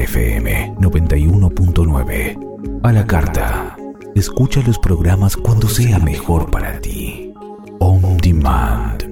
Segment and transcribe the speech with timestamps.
[0.00, 2.80] FM 91.9.
[2.82, 3.76] A la carta.
[4.14, 7.34] Escucha los programas cuando sea mejor para ti.
[7.78, 9.09] ondemand.com.ar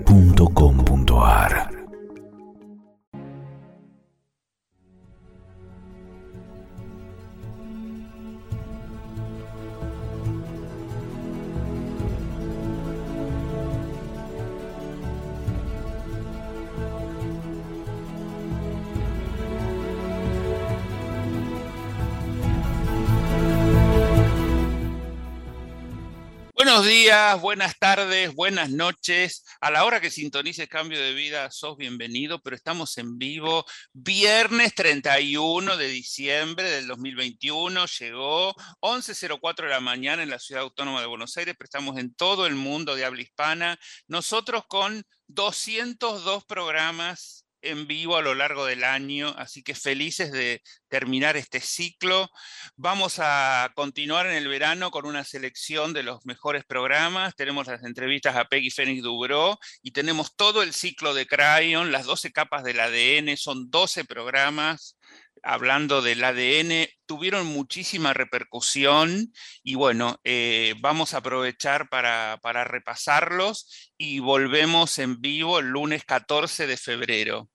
[27.37, 29.45] buenas tardes, buenas noches.
[29.61, 34.75] A la hora que sintonices Cambio de Vida, sos bienvenido, pero estamos en vivo viernes
[34.75, 37.87] 31 de diciembre del 2021.
[37.87, 42.15] Llegó 11.04 de la mañana en la Ciudad Autónoma de Buenos Aires, pero estamos en
[42.15, 43.79] todo el mundo de habla hispana.
[44.07, 50.63] Nosotros con 202 programas en vivo a lo largo del año, así que felices de
[50.89, 52.31] terminar este ciclo.
[52.77, 57.35] Vamos a continuar en el verano con una selección de los mejores programas.
[57.37, 62.07] Tenemos las entrevistas a Peggy Fénix Dubró y tenemos todo el ciclo de Cryon, las
[62.07, 64.98] 12 capas del ADN, son 12 programas
[65.43, 73.93] hablando del ADN, tuvieron muchísima repercusión y bueno, eh, vamos a aprovechar para, para repasarlos
[73.97, 77.51] y volvemos en vivo el lunes 14 de febrero.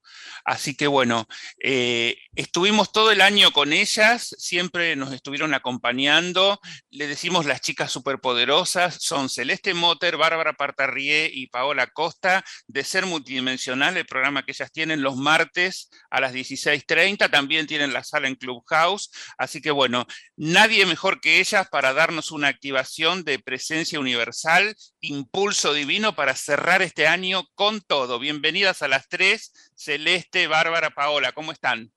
[0.45, 1.27] Así que bueno,
[1.61, 6.59] eh, estuvimos todo el año con ellas, siempre nos estuvieron acompañando.
[6.89, 13.05] Le decimos las chicas superpoderosas, son Celeste Motter, Bárbara Partarrié y Paola Costa, de Ser
[13.05, 18.27] Multidimensional, el programa que ellas tienen los martes a las 16.30, también tienen la sala
[18.27, 19.11] en Clubhouse.
[19.37, 25.73] Así que bueno, nadie mejor que ellas para darnos una activación de presencia universal, impulso
[25.73, 28.19] divino para cerrar este año con todo.
[28.19, 31.91] Bienvenidas a las tres, Celeste, Bárbara, Paola, ¿cómo están?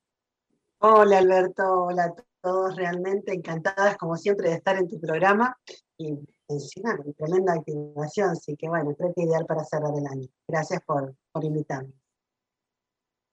[0.79, 5.57] Hola Alberto, hola a todos, realmente encantadas como siempre de estar en tu programa
[5.97, 10.27] y encima con tremenda activación, así que bueno, creo que ideal para cerrar el año.
[10.49, 11.93] Gracias por, por invitarme.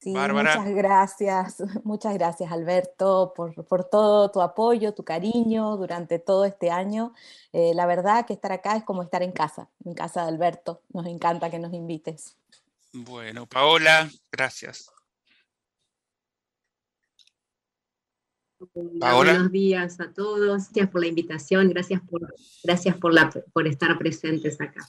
[0.01, 6.45] Sí, muchas gracias, muchas gracias Alberto por, por, todo tu apoyo, tu cariño durante todo
[6.45, 7.15] este año.
[7.53, 10.83] Eh, la verdad que estar acá es como estar en casa, en casa de Alberto.
[10.93, 12.37] Nos encanta que nos invites.
[12.93, 14.85] Bueno, Paola, gracias.
[18.73, 22.33] Buenos días a todos, gracias por la invitación, gracias por,
[22.63, 24.87] gracias por, la, por estar presentes acá.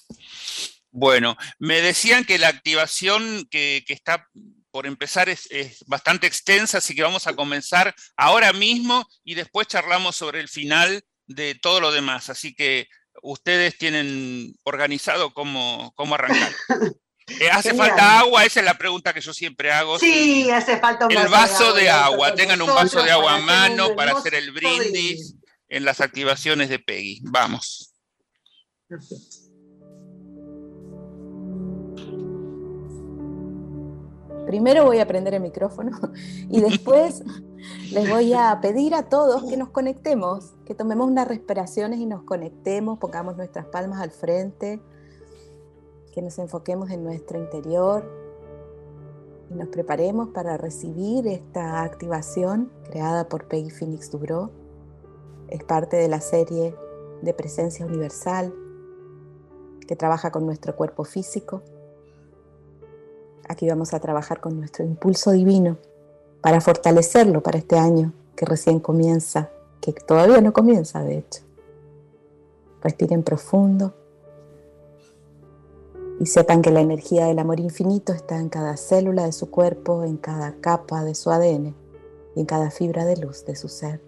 [0.90, 4.28] Bueno, me decían que la activación que, que está
[4.70, 9.66] por empezar es, es, bastante extensa, así que vamos a comenzar ahora mismo y después
[9.66, 12.28] charlamos sobre el final de todo lo demás.
[12.28, 12.86] Así que
[13.22, 16.52] ustedes tienen organizado cómo, cómo arrancar.
[17.26, 17.88] Eh, ¿Hace Genial.
[17.88, 18.44] falta agua?
[18.44, 19.98] Esa es la pregunta que yo siempre hago.
[19.98, 22.08] Sí, hace falta un El vaso de agua.
[22.08, 22.34] De agua.
[22.34, 25.34] Tengan un vaso de agua a mano para hacer el brindis
[25.68, 27.20] en las activaciones de Peggy.
[27.22, 27.94] Vamos.
[34.46, 35.98] Primero voy a prender el micrófono
[36.50, 37.22] y después
[37.90, 42.22] les voy a pedir a todos que nos conectemos, que tomemos unas respiraciones y nos
[42.24, 44.82] conectemos, pongamos nuestras palmas al frente,
[46.14, 48.04] que nos enfoquemos en nuestro interior
[49.50, 54.50] y nos preparemos para recibir esta activación creada por Peggy Phoenix Dubro.
[55.48, 56.74] Es parte de la serie
[57.22, 58.54] de Presencia Universal
[59.86, 61.62] que trabaja con nuestro cuerpo físico
[63.48, 65.76] Aquí vamos a trabajar con nuestro impulso divino
[66.40, 69.50] para fortalecerlo para este año que recién comienza,
[69.80, 71.42] que todavía no comienza de hecho.
[72.82, 73.94] Respiren profundo
[76.20, 80.04] y sepan que la energía del amor infinito está en cada célula de su cuerpo,
[80.04, 81.74] en cada capa de su ADN
[82.36, 84.00] y en cada fibra de luz de su ser.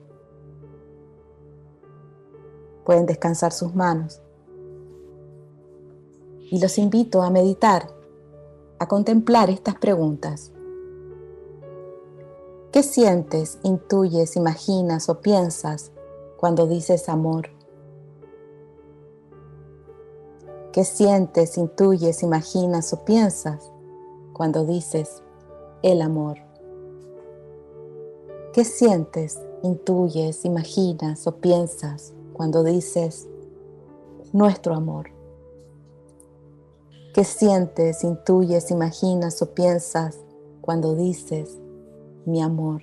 [2.84, 4.20] Pueden descansar sus manos
[6.50, 7.88] y los invito a meditar
[8.78, 10.52] a contemplar estas preguntas.
[12.70, 15.92] ¿Qué sientes, intuyes, imaginas o piensas
[16.36, 17.55] cuando dices amor?
[20.76, 23.72] ¿Qué sientes, intuyes, imaginas o piensas
[24.34, 25.22] cuando dices
[25.82, 26.36] el amor?
[28.52, 33.26] ¿Qué sientes, intuyes, imaginas o piensas cuando dices
[34.34, 35.06] nuestro amor?
[37.14, 40.18] ¿Qué sientes, intuyes, imaginas o piensas
[40.60, 41.56] cuando dices
[42.26, 42.82] mi amor?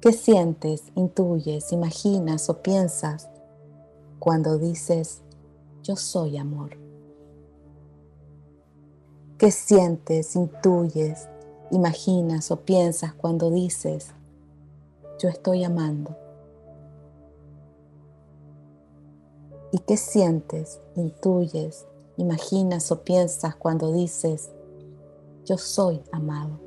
[0.00, 3.28] ¿Qué sientes, intuyes, imaginas o piensas
[4.18, 5.22] cuando dices
[5.86, 6.76] yo soy amor?
[9.38, 11.28] ¿Qué sientes, intuyes,
[11.70, 14.08] imaginas o piensas cuando dices,
[15.20, 16.16] yo estoy amando?
[19.70, 21.86] ¿Y qué sientes, intuyes,
[22.16, 24.50] imaginas o piensas cuando dices,
[25.44, 26.58] yo soy amado?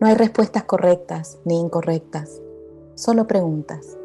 [0.00, 2.40] No hay respuestas correctas ni incorrectas,
[2.96, 3.99] solo preguntas,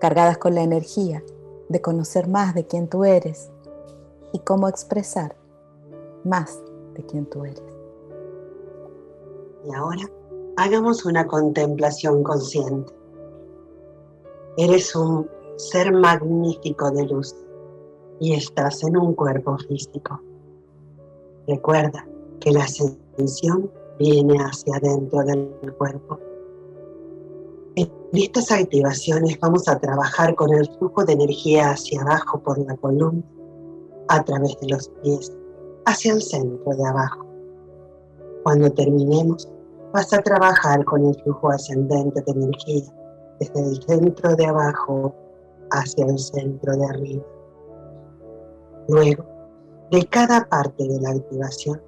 [0.00, 1.22] cargadas con la energía
[1.68, 3.50] de conocer más de quién tú eres
[4.32, 5.36] y cómo expresar
[6.24, 6.60] más
[6.94, 7.62] de quién tú eres.
[9.64, 10.10] Y ahora
[10.56, 12.92] hagamos una contemplación consciente.
[14.56, 17.34] Eres un ser magnífico de luz
[18.20, 20.20] y estás en un cuerpo físico.
[21.46, 22.06] Recuerda
[22.40, 26.18] que la ascensión viene hacia adentro del cuerpo.
[28.16, 32.74] En estas activaciones vamos a trabajar con el flujo de energía hacia abajo por la
[32.74, 33.22] columna,
[34.08, 35.36] a través de los pies,
[35.84, 37.26] hacia el centro de abajo.
[38.42, 39.52] Cuando terminemos,
[39.92, 42.84] vas a trabajar con el flujo ascendente de energía
[43.38, 45.14] desde el centro de abajo
[45.72, 47.24] hacia el centro de arriba.
[48.88, 49.26] Luego,
[49.90, 51.82] de cada parte de la activación,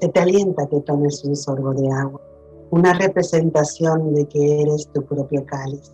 [0.00, 2.22] se te alienta que tomes un sorbo de agua,
[2.70, 5.92] una representación de que eres tu propio cáliz.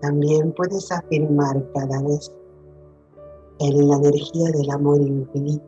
[0.00, 2.32] También puedes afirmar cada vez
[3.58, 5.64] en la energía del amor infinito,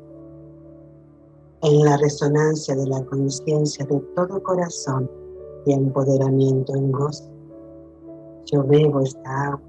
[1.62, 5.10] en la resonancia de la conciencia de todo corazón
[5.66, 7.30] y empoderamiento en gozo.
[8.46, 9.60] Yo bebo esta agua,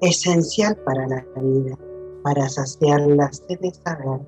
[0.00, 1.78] esencial para la vida,
[2.22, 4.20] para saciar la sed de saber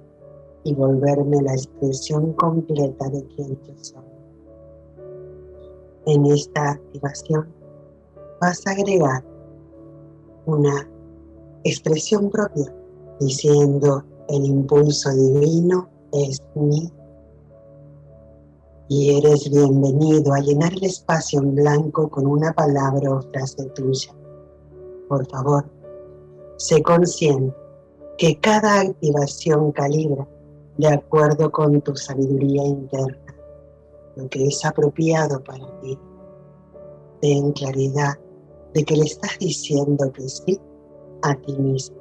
[0.65, 4.08] y volverme la expresión completa de quien yo soy.
[6.07, 7.49] En esta activación
[8.41, 9.25] vas a agregar
[10.47, 10.89] una
[11.65, 12.75] expresión propia
[13.21, 16.91] diciendo el impulso divino es mi
[18.91, 24.15] y eres bienvenido a llenar el espacio en blanco con una palabra o frase tuya.
[25.09, 25.67] Por favor,
[26.57, 27.55] sé consciente
[28.17, 30.27] que cada activación calibra
[30.79, 33.28] de acuerdo con tu sabiduría interna,
[34.19, 35.97] lo que es apropiado para ti.
[37.21, 38.19] Ten claridad
[38.75, 40.61] de que le estás diciendo que sí
[41.23, 41.97] a ti mismo.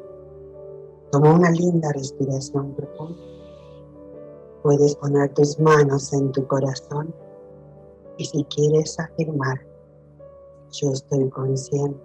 [1.11, 3.21] Toma una linda respiración profunda.
[4.63, 7.13] Puedes poner tus manos en tu corazón
[8.17, 9.59] y si quieres afirmar,
[10.71, 12.01] yo estoy consciente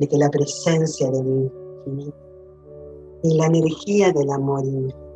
[0.00, 1.50] de que la presencia de mi
[1.84, 2.16] infinito
[3.22, 5.07] y la energía del amor infinito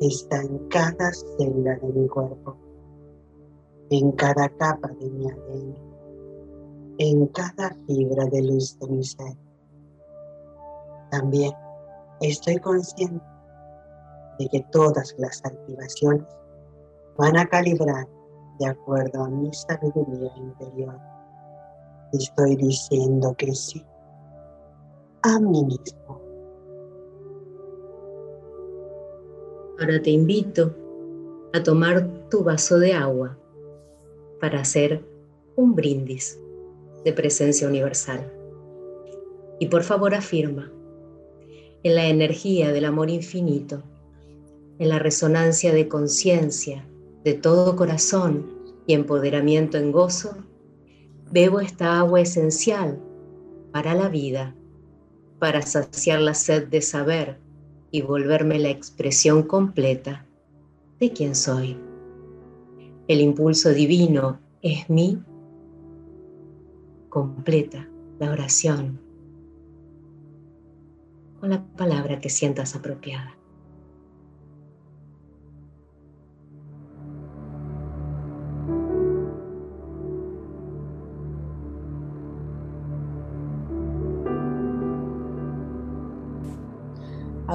[0.00, 1.48] está en cada de
[1.94, 2.56] mi cuerpo,
[3.90, 5.74] en cada capa de mi ADN,
[6.98, 9.36] en cada fibra de luz de mi ser.
[11.10, 11.52] También
[12.20, 13.24] estoy consciente
[14.38, 16.26] de que todas las activaciones
[17.16, 18.06] van a calibrar
[18.58, 20.98] de acuerdo a mi sabiduría interior.
[22.12, 23.84] Estoy diciendo que sí
[25.22, 26.17] a mí mismo.
[29.80, 30.74] Ahora te invito
[31.52, 33.38] a tomar tu vaso de agua
[34.40, 35.04] para hacer
[35.54, 36.38] un brindis
[37.04, 38.32] de presencia universal.
[39.60, 40.72] Y por favor afirma,
[41.84, 43.82] en la energía del amor infinito,
[44.80, 46.84] en la resonancia de conciencia,
[47.22, 48.46] de todo corazón
[48.86, 50.36] y empoderamiento en gozo,
[51.30, 52.98] bebo esta agua esencial
[53.72, 54.56] para la vida,
[55.38, 57.38] para saciar la sed de saber
[57.90, 60.26] y volverme la expresión completa
[61.00, 61.76] de quién soy.
[63.06, 65.22] El impulso divino es mi
[67.08, 69.00] completa la oración
[71.40, 73.37] con la palabra que sientas apropiada.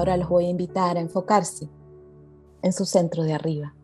[0.04, 1.66] Ahora los voy a invitar a enfocarse
[2.60, 3.74] en su centro de arriba.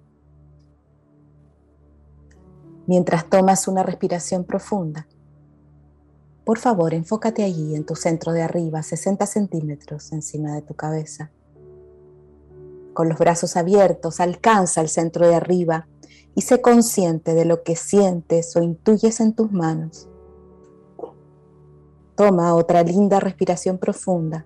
[2.86, 5.08] Mientras tomas una respiración profunda,
[6.44, 11.30] por favor enfócate allí en tu centro de arriba, 60 centímetros encima de tu cabeza.
[12.92, 15.88] Con los brazos abiertos, alcanza el centro de arriba
[16.34, 20.06] y sé consciente de lo que sientes o intuyes en tus manos.
[22.14, 24.44] Toma otra linda respiración profunda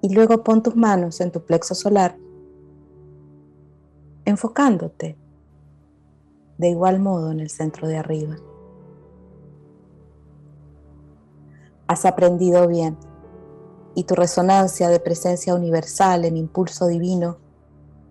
[0.00, 2.16] y luego pon tus manos en tu plexo solar,
[4.24, 5.16] enfocándote
[6.58, 8.36] de igual modo en el centro de arriba.
[11.86, 12.98] Has aprendido bien
[13.94, 17.38] y tu resonancia de presencia universal en impulso divino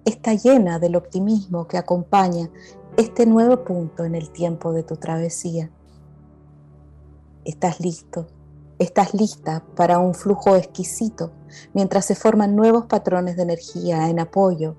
[0.06, 2.50] está llena del optimismo que acompaña
[2.98, 5.70] este nuevo punto en el tiempo de tu travesía.
[7.46, 8.28] Estás listo,
[8.80, 11.32] estás lista para un flujo exquisito
[11.74, 14.76] mientras se forman nuevos patrones de energía en apoyo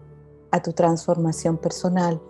[0.51, 2.21] a tu transformación personal.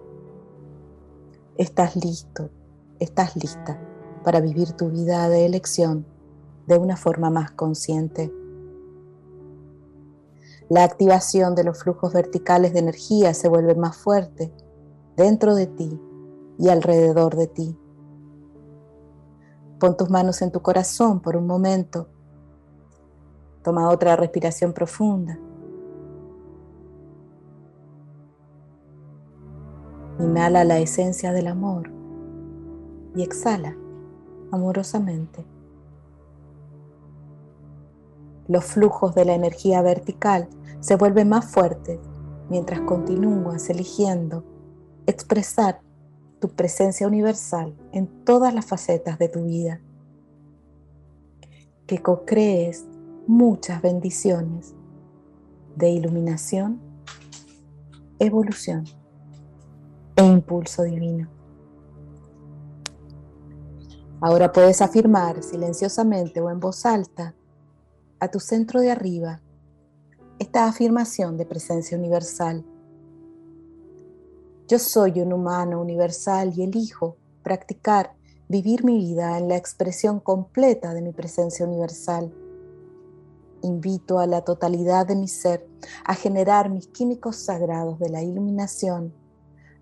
[1.57, 2.51] Estás listo,
[2.99, 3.79] estás lista
[4.25, 6.07] para vivir tu vida de elección
[6.67, 8.33] de una forma más consciente.
[10.69, 14.53] La activación de los flujos verticales de energía se vuelve más fuerte
[15.17, 15.99] dentro de ti
[16.59, 17.79] y alrededor de ti.
[19.79, 22.09] Pon tus manos en tu corazón por un momento.
[23.63, 25.39] Toma otra respiración profunda.
[30.19, 31.91] Inhala la esencia del amor
[33.15, 33.77] y exhala
[34.51, 35.45] amorosamente.
[38.49, 40.49] Los flujos de la energía vertical
[40.81, 42.01] se vuelven más fuertes
[42.49, 44.43] mientras continúas eligiendo
[45.07, 45.81] expresar
[46.41, 49.81] tu presencia universal en todas las facetas de tu vida.
[51.87, 52.85] Que co-crees
[53.27, 54.75] muchas bendiciones
[55.77, 56.81] de iluminación,
[58.19, 58.85] evolución
[60.17, 61.29] e impulso divino.
[64.21, 67.35] Ahora puedes afirmar silenciosamente o en voz alta
[68.19, 69.41] a tu centro de arriba
[70.39, 72.65] esta afirmación de presencia universal.
[74.69, 78.13] Yo soy un humano universal y elijo practicar,
[78.51, 82.35] vivir mi vida en la expresión completa de mi presencia universal.
[83.63, 85.67] Invito a la totalidad de mi ser
[86.05, 89.15] a generar mis químicos sagrados de la iluminación,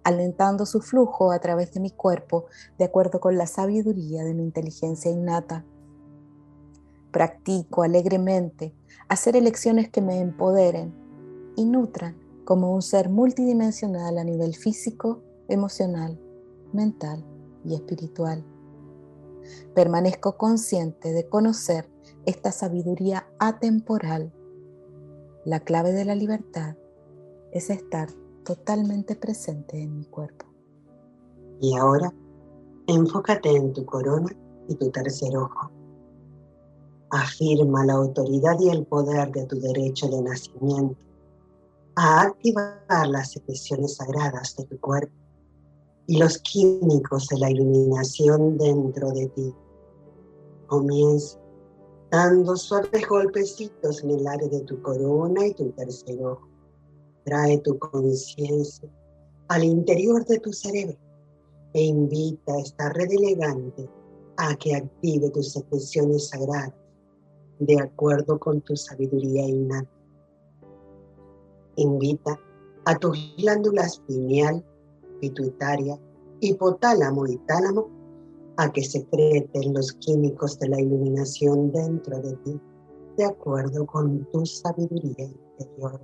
[0.05, 2.47] alentando su flujo a través de mi cuerpo
[2.79, 5.65] de acuerdo con la sabiduría de mi inteligencia innata
[7.11, 8.75] practico alegremente
[9.09, 10.95] hacer elecciones que me empoderen
[11.57, 16.19] y nutran como un ser multidimensional a nivel físico, emocional,
[16.73, 17.23] mental
[17.65, 18.45] y espiritual.
[19.75, 21.91] Permanezco consciente de conocer
[22.25, 24.33] esta sabiduría atemporal.
[25.45, 26.77] La clave de la libertad
[27.51, 28.09] es estar
[28.45, 30.47] totalmente presente en mi cuerpo.
[31.61, 32.15] Y ahora,
[32.87, 34.31] enfócate en tu corona
[34.69, 35.73] y tu tercer ojo.
[37.11, 41.07] Afirma la autoridad y el poder de tu derecho de nacimiento
[41.97, 45.15] a activar las secreciones sagradas de tu cuerpo
[46.07, 49.55] y los químicos de la iluminación dentro de ti.
[50.67, 51.39] Comienza
[52.11, 56.47] dando suaves golpecitos en el área de tu corona y tu tercer ojo.
[57.25, 58.89] Trae tu conciencia
[59.49, 60.99] al interior de tu cerebro
[61.73, 63.89] e invita a esta red elegante
[64.37, 66.75] a que active tus secreciones sagradas
[67.59, 69.96] de acuerdo con tu sabiduría innata.
[71.77, 72.39] Invita
[72.85, 74.65] a tus glándulas pineal,
[75.21, 75.99] pituitaria,
[76.41, 77.89] hipotálamo y tálamo
[78.57, 82.61] a que secreten los químicos de la iluminación dentro de ti,
[83.17, 86.01] de acuerdo con tu sabiduría interior.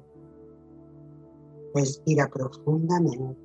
[1.74, 3.40] Respira profundamente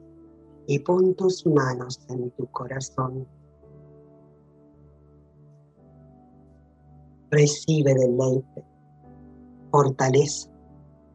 [0.67, 3.25] y pon tus manos en tu corazón.
[7.29, 8.63] recibe deleite,
[9.71, 10.49] fortaleza,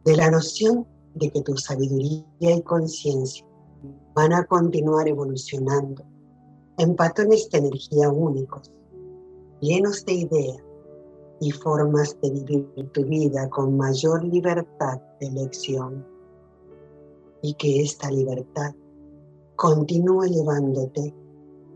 [0.05, 3.45] de la noción de que tu sabiduría y conciencia
[4.15, 6.03] van a continuar evolucionando
[6.77, 8.71] en patrones de energía únicos,
[9.61, 10.63] llenos de ideas
[11.39, 16.05] y formas de vivir tu vida con mayor libertad de elección.
[17.41, 18.73] Y que esta libertad
[19.55, 21.13] continúe llevándote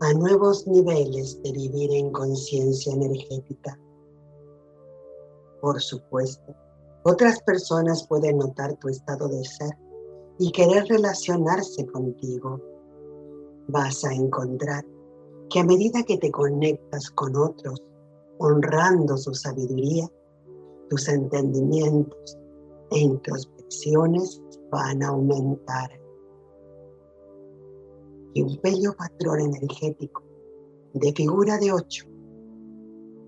[0.00, 3.78] a nuevos niveles de vivir en conciencia energética
[5.60, 6.54] por supuesto,
[7.04, 9.76] otras personas pueden notar tu estado de ser
[10.38, 12.60] y querer relacionarse contigo.
[13.68, 14.84] Vas a encontrar
[15.50, 17.82] que a medida que te conectas con otros,
[18.38, 20.08] honrando su sabiduría,
[20.90, 22.38] tus entendimientos
[22.90, 24.40] e introspecciones
[24.70, 25.90] van a aumentar.
[28.34, 30.22] Y un bello patrón energético
[30.94, 32.06] de figura de ocho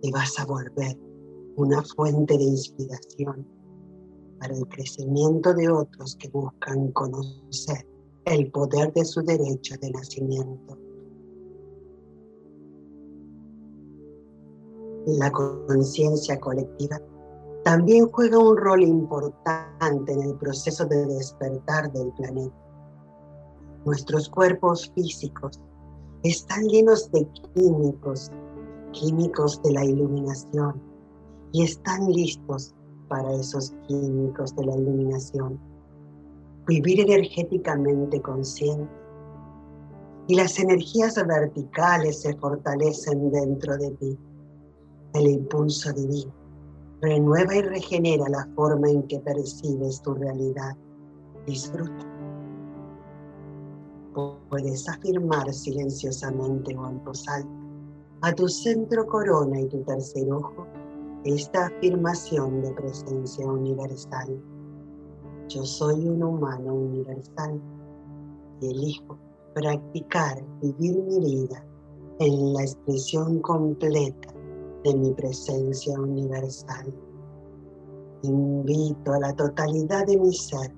[0.02, 0.98] te vas a volver
[1.56, 3.59] una fuente de inspiración
[4.40, 7.86] para el crecimiento de otros que buscan conocer
[8.24, 10.78] el poder de su derecho de nacimiento.
[15.06, 17.00] La conciencia colectiva
[17.64, 22.54] también juega un rol importante en el proceso de despertar del planeta.
[23.84, 25.60] Nuestros cuerpos físicos
[26.22, 28.30] están llenos de químicos,
[28.92, 30.82] químicos de la iluminación,
[31.52, 32.74] y están listos
[33.10, 35.60] para esos químicos de la iluminación.
[36.66, 38.88] vivir energéticamente consciente.
[40.28, 44.18] Y las energías verticales se fortalecen dentro de ti.
[45.14, 46.32] El impulso divino
[47.00, 50.76] renueva y regenera la forma en que percibes tu realidad.
[51.46, 52.06] Disfruta.
[54.48, 57.00] Puedes afirmar silenciosamente o en
[58.22, 60.66] a tu centro corona y tu tercer ojo
[61.24, 64.42] esta afirmación de presencia universal.
[65.48, 67.60] Yo soy un humano universal
[68.60, 69.18] y elijo
[69.54, 71.64] practicar vivir mi vida
[72.20, 74.32] en la expresión completa
[74.84, 76.94] de mi presencia universal.
[78.22, 80.72] Invito a la totalidad de mi ser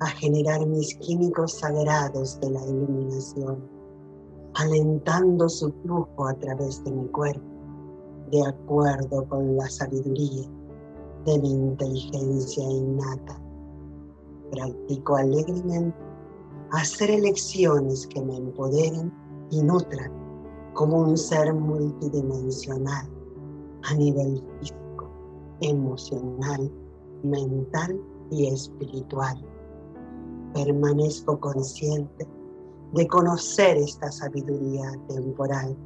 [0.00, 3.68] a generar mis químicos sagrados de la iluminación,
[4.54, 7.53] alentando su flujo a través de mi cuerpo,
[8.34, 10.42] de acuerdo con la sabiduría
[11.24, 13.40] de mi inteligencia innata.
[14.50, 15.96] Practico alegremente
[16.72, 19.12] hacer elecciones que me empoderen
[19.52, 20.10] y nutran
[20.72, 23.08] como un ser multidimensional
[23.84, 25.08] a nivel físico,
[25.60, 26.72] emocional,
[27.22, 28.00] mental
[28.32, 29.36] y espiritual.
[30.54, 32.26] Permanezco consciente
[32.94, 35.76] de conocer esta sabiduría temporal.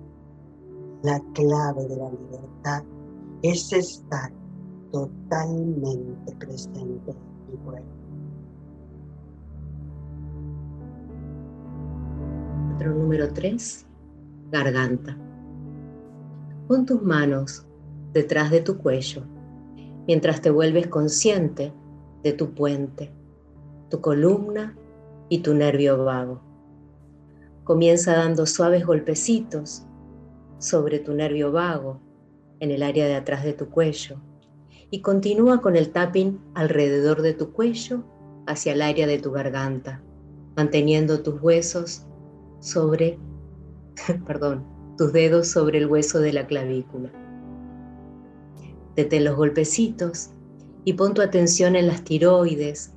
[1.02, 2.83] La clave de la libertad
[3.43, 4.33] es estar
[4.90, 7.99] totalmente presente en mi cuerpo.
[12.87, 13.87] número 3,
[14.50, 15.17] garganta.
[16.67, 17.67] Pon tus manos
[18.12, 19.23] detrás de tu cuello
[20.07, 21.73] mientras te vuelves consciente
[22.23, 23.12] de tu puente,
[23.90, 24.76] tu columna
[25.28, 26.40] y tu nervio vago.
[27.64, 29.87] Comienza dando suaves golpecitos
[30.59, 32.00] sobre tu nervio vago
[32.61, 34.21] en el área de atrás de tu cuello
[34.91, 38.05] y continúa con el tapping alrededor de tu cuello
[38.47, 40.03] hacia el área de tu garganta,
[40.57, 42.07] manteniendo tus huesos
[42.61, 43.19] sobre,
[44.26, 47.11] perdón, tus dedos sobre el hueso de la clavícula.
[48.97, 50.30] Detén los golpecitos
[50.85, 52.95] y pon tu atención en las tiroides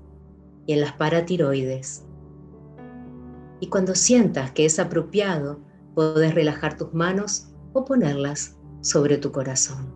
[0.65, 2.05] y en las paratiroides.
[3.59, 5.59] Y cuando sientas que es apropiado,
[5.93, 9.93] puedes relajar tus manos o ponerlas sobre tu corazón.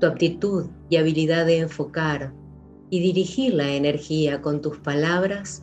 [0.00, 2.32] Tu aptitud y habilidad de enfocar
[2.90, 5.62] y dirigir la energía con tus palabras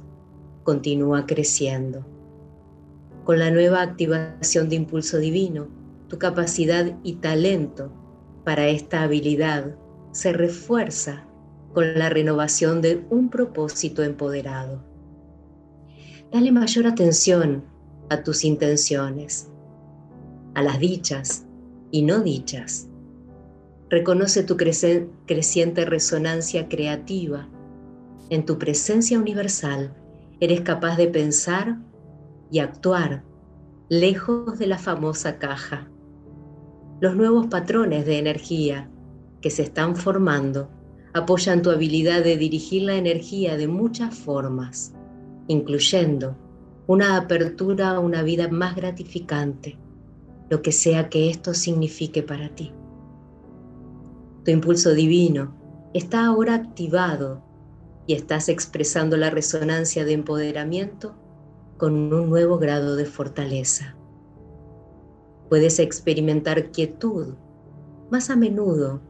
[0.64, 2.06] continúa creciendo.
[3.24, 5.68] Con la nueva activación de impulso divino,
[6.08, 7.92] tu capacidad y talento
[8.44, 9.76] para esta habilidad
[10.12, 11.28] se refuerza
[11.74, 14.84] con la renovación de un propósito empoderado.
[16.32, 17.64] Dale mayor atención
[18.10, 19.49] a tus intenciones,
[20.60, 21.46] a las dichas
[21.92, 22.88] y no dichas.
[23.90, 27.50] Reconoce tu creciente resonancia creativa
[28.30, 29.96] en tu presencia universal
[30.42, 31.78] Eres capaz de pensar
[32.50, 33.24] y actuar
[33.90, 35.90] lejos de la famosa caja.
[37.02, 38.90] Los nuevos patrones de energía
[39.42, 40.70] que se están formando
[41.14, 44.94] apoyan tu habilidad de dirigir la energía de muchas formas,
[45.48, 46.38] incluyendo
[46.88, 49.78] una apertura a una vida más gratificante,
[50.50, 52.74] lo que sea que esto signifique para ti.
[54.44, 55.54] Tu impulso divino
[55.94, 57.44] está ahora activado
[58.08, 61.16] y estás expresando la resonancia de empoderamiento
[61.78, 63.96] con un nuevo grado de fortaleza.
[65.50, 67.36] Puedes experimentar quietud
[68.10, 69.02] más a menudo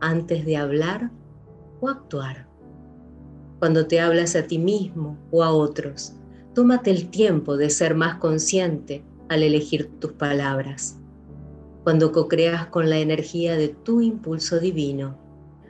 [0.00, 1.10] antes de hablar
[1.80, 2.48] o actuar.
[3.58, 6.14] Cuando te hablas a ti mismo o a otros,
[6.54, 10.98] tómate el tiempo de ser más consciente al elegir tus palabras.
[11.84, 15.18] Cuando co-creas con la energía de tu impulso divino,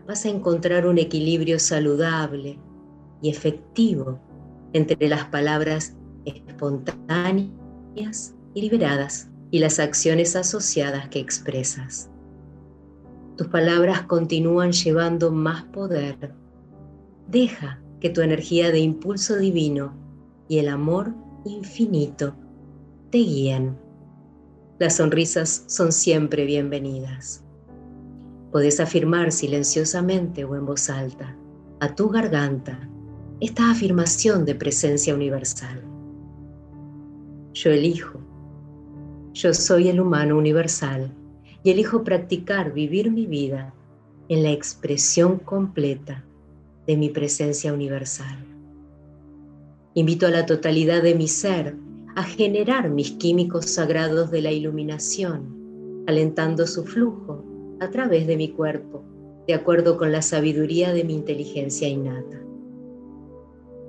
[0.06, 2.58] vas a encontrar un equilibrio saludable
[3.22, 4.18] y efectivo
[4.72, 12.10] entre las palabras espontáneas y liberadas y las acciones asociadas que expresas.
[13.36, 16.34] Tus palabras continúan llevando más poder.
[17.28, 19.94] Deja que tu energía de impulso divino
[20.48, 22.34] y el amor infinito
[23.10, 23.76] te guíen.
[24.78, 27.42] Las sonrisas son siempre bienvenidas.
[28.52, 31.36] Puedes afirmar silenciosamente o en voz alta
[31.80, 32.78] a tu garganta
[33.40, 35.82] esta afirmación de presencia universal.
[37.54, 38.20] Yo elijo,
[39.32, 41.10] yo soy el humano universal
[41.62, 43.72] y elijo practicar vivir mi vida
[44.28, 46.24] en la expresión completa
[46.86, 48.44] de mi presencia universal.
[49.94, 51.74] Invito a la totalidad de mi ser
[52.18, 57.44] a generar mis químicos sagrados de la iluminación, alentando su flujo
[57.78, 59.04] a través de mi cuerpo,
[59.46, 62.42] de acuerdo con la sabiduría de mi inteligencia innata.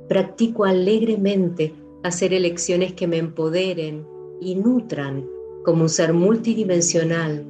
[0.07, 4.05] Practico alegremente hacer elecciones que me empoderen
[4.39, 5.27] y nutran
[5.65, 7.43] como un ser multidimensional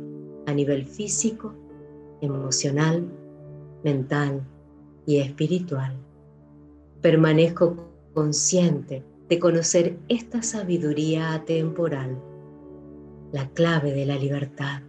[0.45, 1.53] a nivel físico,
[2.21, 3.05] emocional,
[3.83, 4.47] mental
[5.05, 5.91] y espiritual.
[7.01, 7.75] Permanezco
[8.13, 12.19] consciente de conocer esta sabiduría atemporal.
[13.31, 14.81] La clave de la libertad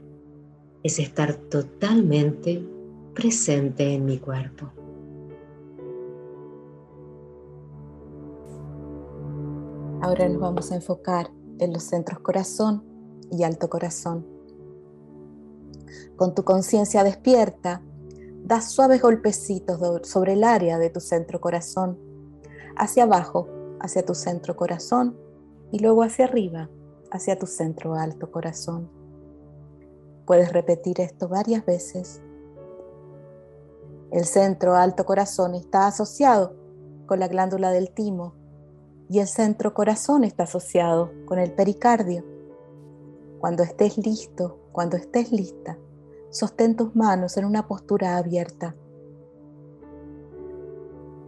[0.83, 2.67] es estar totalmente
[3.15, 4.73] presente en mi cuerpo.
[10.01, 12.83] Ahora nos vamos a enfocar en los centros corazón
[13.31, 14.27] y alto corazón.
[16.17, 17.83] Con tu conciencia despierta,
[18.43, 21.99] das suaves golpecitos sobre el área de tu centro corazón,
[22.77, 25.17] hacia abajo, hacia tu centro corazón
[25.73, 26.71] y luego hacia arriba,
[27.11, 28.91] hacia tu centro alto corazón.
[30.27, 32.21] Puedes repetir esto varias veces.
[34.11, 36.55] El centro alto corazón está asociado
[37.07, 38.35] con la glándula del timo
[39.09, 42.25] y el centro corazón está asociado con el pericardio.
[43.41, 45.79] Cuando estés listo, cuando estés lista,
[46.31, 48.77] sostén tus manos en una postura abierta.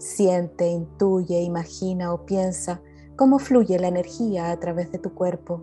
[0.03, 2.83] Siente, intuye, imagina o piensa
[3.15, 5.63] cómo fluye la energía a través de tu cuerpo.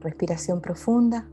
[0.00, 1.28] Respiración profunda.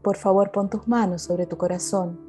[0.00, 2.24] Por favor, pon tus manos sobre tu corazón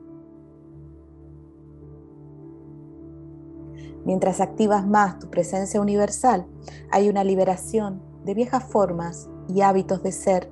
[4.05, 6.45] Mientras activas más tu presencia universal,
[6.91, 10.51] hay una liberación de viejas formas y hábitos de ser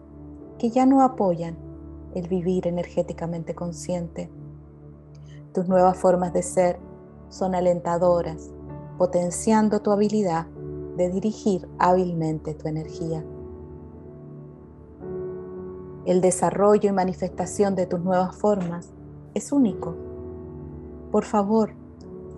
[0.57, 1.55] que ya no apoyan
[2.15, 4.31] el vivir energéticamente consciente.
[5.53, 6.79] Tus nuevas formas de ser
[7.29, 8.51] son alentadoras,
[8.97, 10.47] potenciando tu habilidad
[10.97, 13.23] de dirigir hábilmente tu energía.
[16.05, 18.93] El desarrollo y manifestación de tus nuevas formas
[19.33, 19.95] es único.
[21.11, 21.75] Por favor,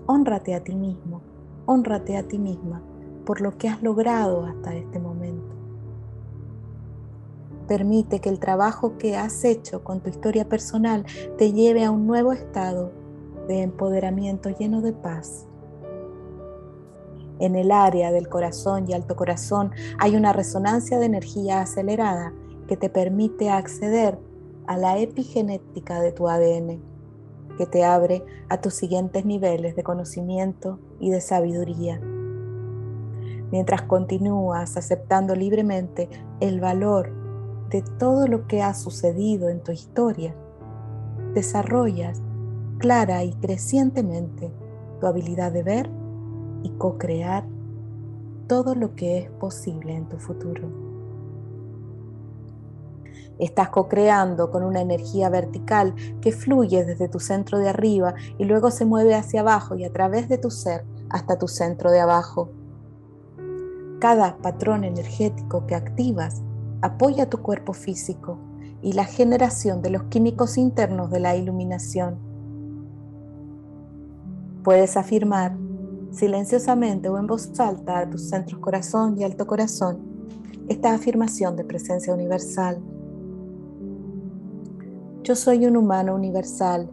[0.07, 1.23] Hónrate a ti mismo,
[1.65, 2.79] honrate a ti misma
[3.25, 5.55] por lo que has logrado hasta este momento.
[7.67, 11.07] Permite que el trabajo que has hecho con tu historia personal
[11.39, 12.91] te lleve a un nuevo estado
[13.47, 15.47] de empoderamiento lleno de paz.
[17.39, 22.33] En el área del corazón y alto corazón hay una resonancia de energía acelerada
[22.67, 24.17] que te permite acceder
[24.67, 26.95] a la epigenética de tu ADN
[27.57, 31.99] que te abre a tus siguientes niveles de conocimiento y de sabiduría.
[33.51, 37.11] Mientras continúas aceptando libremente el valor
[37.69, 40.35] de todo lo que ha sucedido en tu historia,
[41.33, 42.21] desarrollas
[42.77, 44.51] clara y crecientemente
[44.99, 45.89] tu habilidad de ver
[46.63, 47.45] y co-crear
[48.47, 50.85] todo lo que es posible en tu futuro.
[53.39, 58.71] Estás co-creando con una energía vertical que fluye desde tu centro de arriba y luego
[58.71, 62.49] se mueve hacia abajo y a través de tu ser hasta tu centro de abajo.
[63.99, 66.41] Cada patrón energético que activas
[66.81, 68.37] apoya tu cuerpo físico
[68.81, 72.34] y la generación de los químicos internos de la iluminación.
[74.65, 75.55] Puedes afirmar
[76.11, 80.13] silenciosamente o en voz alta a tus centros corazón y alto corazón
[80.67, 82.81] esta afirmación de presencia universal
[85.25, 86.87] yo soy un humano universal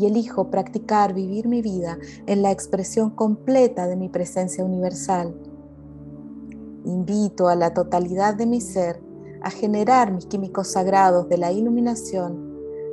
[0.00, 5.32] y elijo practicar vivir mi vida en la expresión completa de mi presencia universal.
[6.84, 9.00] Invito a la totalidad de mi ser
[9.42, 12.47] a generar mis químicos sagrados de la iluminación,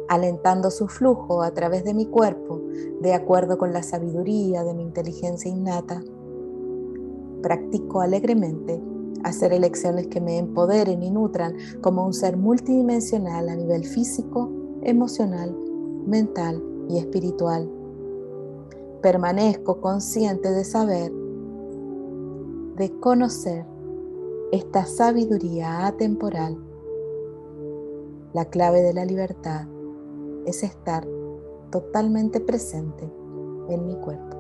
[0.08, 2.62] alentando su flujo a través de mi cuerpo
[3.02, 6.04] de acuerdo con la sabiduría de mi inteligencia innata.
[7.42, 8.82] Practico alegremente
[9.24, 14.52] hacer elecciones que me empoderen y nutran como un ser multidimensional a nivel físico,
[14.84, 15.56] emocional,
[16.06, 17.70] mental y espiritual.
[19.02, 21.12] Permanezco consciente de saber,
[22.76, 23.66] de conocer
[24.52, 26.58] esta sabiduría atemporal.
[28.34, 29.68] La clave de la libertad
[30.46, 31.06] es estar
[31.72, 33.04] totalmente presente
[33.70, 34.38] en mi cuerpo.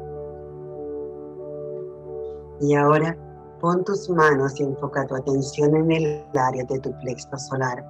[2.61, 3.17] Y ahora
[3.59, 7.83] pon tus manos y enfoca tu atención en el área de tu plexo solar.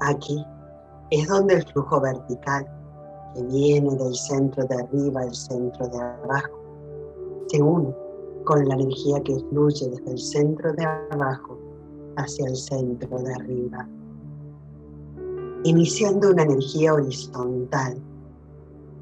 [0.00, 0.44] Aquí
[1.10, 2.66] es donde el flujo vertical,
[3.34, 6.58] que viene del centro de arriba al centro de abajo,
[7.48, 7.94] se une
[8.44, 11.58] con la energía que fluye desde el centro de abajo
[12.16, 13.88] hacia el centro de arriba,
[15.64, 18.00] iniciando una energía horizontal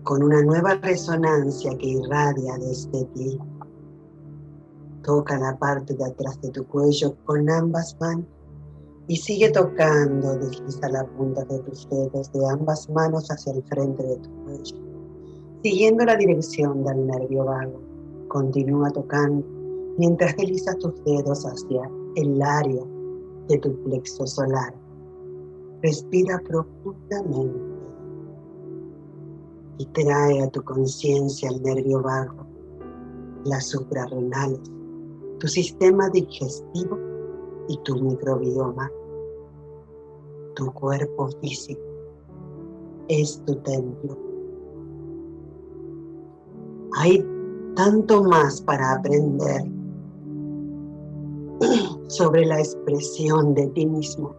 [0.03, 3.39] con una nueva resonancia que irradia desde ti.
[5.03, 8.27] Toca la parte de atrás de tu cuello con ambas manos
[9.09, 14.03] y sigue tocando, desliza la punta de tus dedos de ambas manos hacia el frente
[14.03, 14.77] de tu cuello
[15.63, 17.81] Siguiendo la dirección del nervio vago,
[18.29, 19.45] continúa tocando
[19.99, 22.85] mientras deslizas tus dedos hacia el área
[23.49, 24.75] de tu plexo solar.
[25.87, 27.61] Respira profundamente
[29.79, 32.45] y trae a tu conciencia el nervio vago,
[33.45, 34.63] las suprarrenales,
[35.39, 36.99] tu sistema digestivo
[37.69, 38.91] y tu microbioma.
[40.57, 41.81] Tu cuerpo físico
[43.07, 44.19] es tu templo.
[46.97, 47.25] Hay
[47.77, 49.63] tanto más para aprender
[52.09, 54.35] sobre la expresión de ti mismo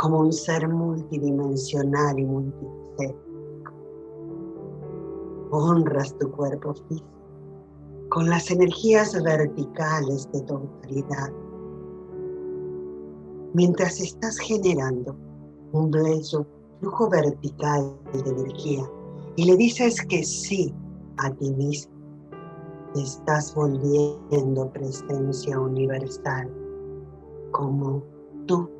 [0.00, 3.72] como un ser multidimensional y multifacético.
[5.50, 7.06] Honras tu cuerpo físico
[8.08, 11.30] con las energías verticales de tu autoridad.
[13.52, 15.14] Mientras estás generando
[15.72, 16.46] un bello
[16.80, 18.90] flujo vertical de energía
[19.36, 20.74] y le dices que sí
[21.18, 21.92] a ti mismo,
[22.94, 26.50] estás volviendo presencia universal
[27.52, 28.02] como
[28.46, 28.79] tú.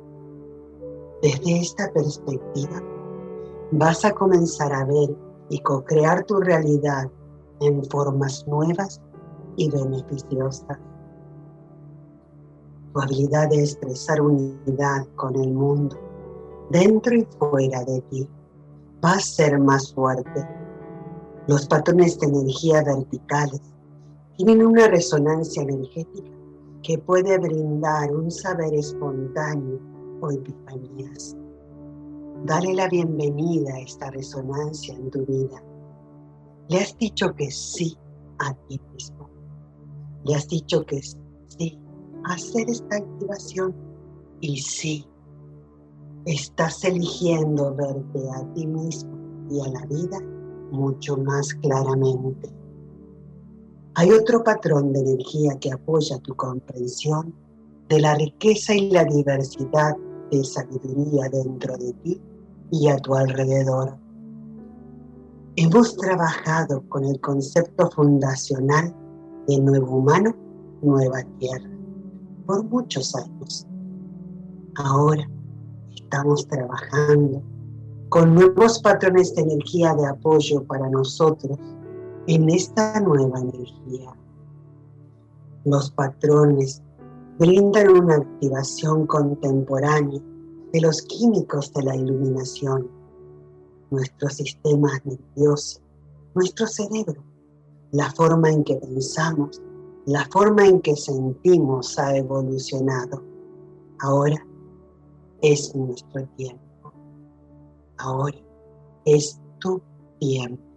[1.21, 2.81] Desde esta perspectiva,
[3.71, 5.15] vas a comenzar a ver
[5.49, 7.11] y co-crear tu realidad
[7.59, 8.99] en formas nuevas
[9.55, 10.79] y beneficiosas.
[12.91, 15.95] Tu habilidad de expresar unidad con el mundo,
[16.71, 18.27] dentro y fuera de ti,
[19.05, 20.47] va a ser más fuerte.
[21.45, 23.61] Los patrones de energía verticales
[24.37, 26.31] tienen una resonancia energética
[26.81, 29.90] que puede brindar un saber espontáneo
[30.21, 31.35] o epifanías.
[32.45, 35.63] Dale la bienvenida a esta resonancia en tu vida.
[36.69, 37.97] Le has dicho que sí
[38.39, 39.29] a ti mismo.
[40.23, 41.79] Le has dicho que sí
[42.23, 43.75] a hacer esta activación
[44.39, 45.07] y sí,
[46.25, 49.17] estás eligiendo verte a ti mismo
[49.49, 50.19] y a la vida
[50.71, 52.49] mucho más claramente.
[53.95, 57.35] Hay otro patrón de energía que apoya tu comprensión
[57.89, 59.95] de la riqueza y la diversidad
[60.31, 62.21] de sabiduría dentro de ti
[62.71, 63.97] y a tu alrededor.
[65.57, 68.95] Hemos trabajado con el concepto fundacional
[69.47, 70.33] de nuevo humano,
[70.81, 71.69] nueva tierra,
[72.45, 73.67] por muchos años.
[74.75, 75.29] Ahora
[75.93, 77.43] estamos trabajando
[78.09, 81.59] con nuevos patrones de energía de apoyo para nosotros
[82.27, 84.13] en esta nueva energía.
[85.65, 86.81] Los patrones
[87.41, 90.21] brindan una activación contemporánea
[90.73, 92.87] de los químicos de la iluminación,
[93.89, 95.81] nuestro sistema nervioso,
[96.35, 97.23] nuestro cerebro,
[97.93, 99.59] la forma en que pensamos,
[100.05, 103.23] la forma en que sentimos ha evolucionado.
[104.01, 104.45] Ahora
[105.41, 106.93] es nuestro tiempo.
[107.97, 108.37] Ahora
[109.05, 109.81] es tu
[110.19, 110.70] tiempo.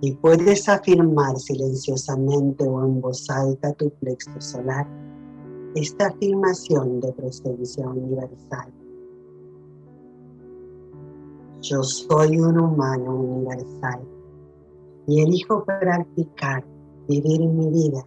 [0.00, 4.86] Y puedes afirmar silenciosamente o en voz alta tu plexo solar
[5.74, 8.72] esta afirmación de presencia universal.
[11.60, 14.00] Yo soy un humano universal
[15.06, 16.64] y elijo practicar
[17.08, 18.06] vivir mi vida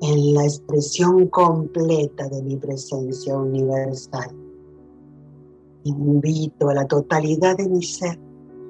[0.00, 4.30] en la expresión completa de mi presencia universal.
[5.84, 8.18] Invito a la totalidad de mi ser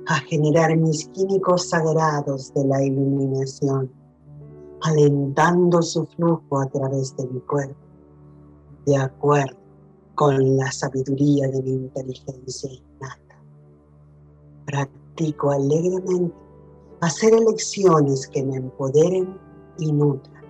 [0.07, 3.91] a generar mis químicos sagrados de la iluminación,
[4.83, 7.77] alentando su flujo a través de mi cuerpo,
[8.87, 9.57] de acuerdo
[10.15, 13.43] con la sabiduría de mi inteligencia innata.
[14.67, 16.35] Practico alegremente
[17.01, 19.39] hacer elecciones que me empoderen
[19.79, 20.45] y nutran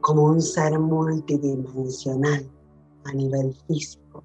[0.00, 2.46] como un ser multidimensional
[3.04, 4.22] a nivel físico,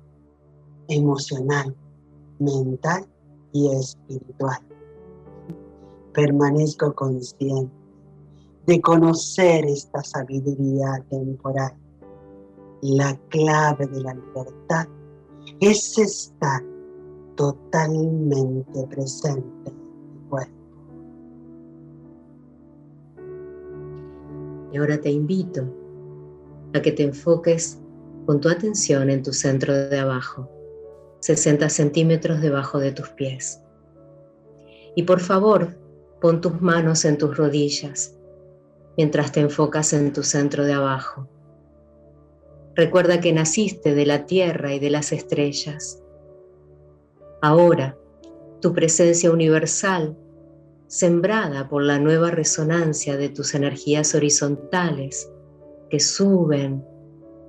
[0.88, 1.76] emocional,
[2.40, 3.09] mental
[3.52, 4.60] y espiritual.
[6.14, 7.74] Permanezco consciente
[8.66, 11.74] de conocer esta sabiduría temporal.
[12.82, 14.88] La clave de la libertad
[15.60, 16.62] es estar
[17.36, 20.54] totalmente presente en mi cuerpo.
[24.72, 25.64] Y ahora te invito
[26.74, 27.80] a que te enfoques
[28.26, 30.48] con tu atención en tu centro de abajo
[31.20, 33.62] 60 centímetros debajo de tus pies.
[34.96, 35.78] Y por favor,
[36.22, 38.16] pon tus manos en tus rodillas
[38.98, 41.30] mientras te enfocas en tu centro de abajo.
[42.76, 46.02] Recuerda que naciste de la tierra y de las estrellas.
[47.42, 47.98] Ahora,
[48.60, 50.18] tu presencia universal,
[50.88, 55.32] sembrada por la nueva resonancia de tus energías horizontales
[55.90, 56.84] que suben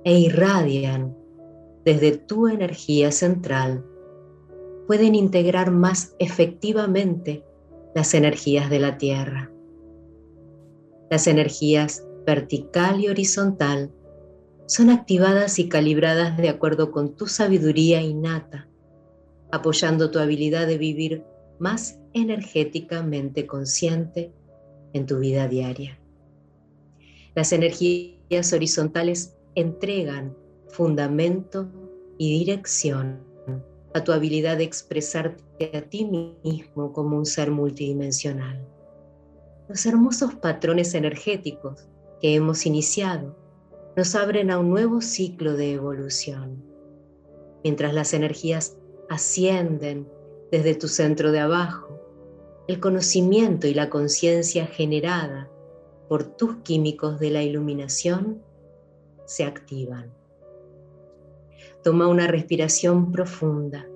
[0.03, 1.17] e irradian
[1.85, 3.85] desde tu energía central
[4.87, 7.43] pueden integrar más efectivamente
[7.95, 9.51] las energías de la Tierra.
[11.09, 13.91] Las energías vertical y horizontal
[14.67, 18.69] son activadas y calibradas de acuerdo con tu sabiduría innata,
[19.51, 21.25] apoyando tu habilidad de vivir
[21.59, 24.33] más energéticamente consciente
[24.93, 25.99] en tu vida diaria.
[27.35, 30.35] Las energías horizontales entregan
[30.71, 31.67] fundamento
[32.17, 33.19] y dirección
[33.93, 36.05] a tu habilidad de expresarte a ti
[36.43, 38.65] mismo como un ser multidimensional.
[39.67, 41.87] Los hermosos patrones energéticos
[42.21, 43.35] que hemos iniciado
[43.95, 46.63] nos abren a un nuevo ciclo de evolución.
[47.63, 48.77] Mientras las energías
[49.09, 50.07] ascienden
[50.51, 51.99] desde tu centro de abajo,
[52.67, 55.49] el conocimiento y la conciencia generada
[56.07, 58.41] por tus químicos de la iluminación
[59.25, 60.20] se activan.
[61.83, 63.87] Toma una respiración profunda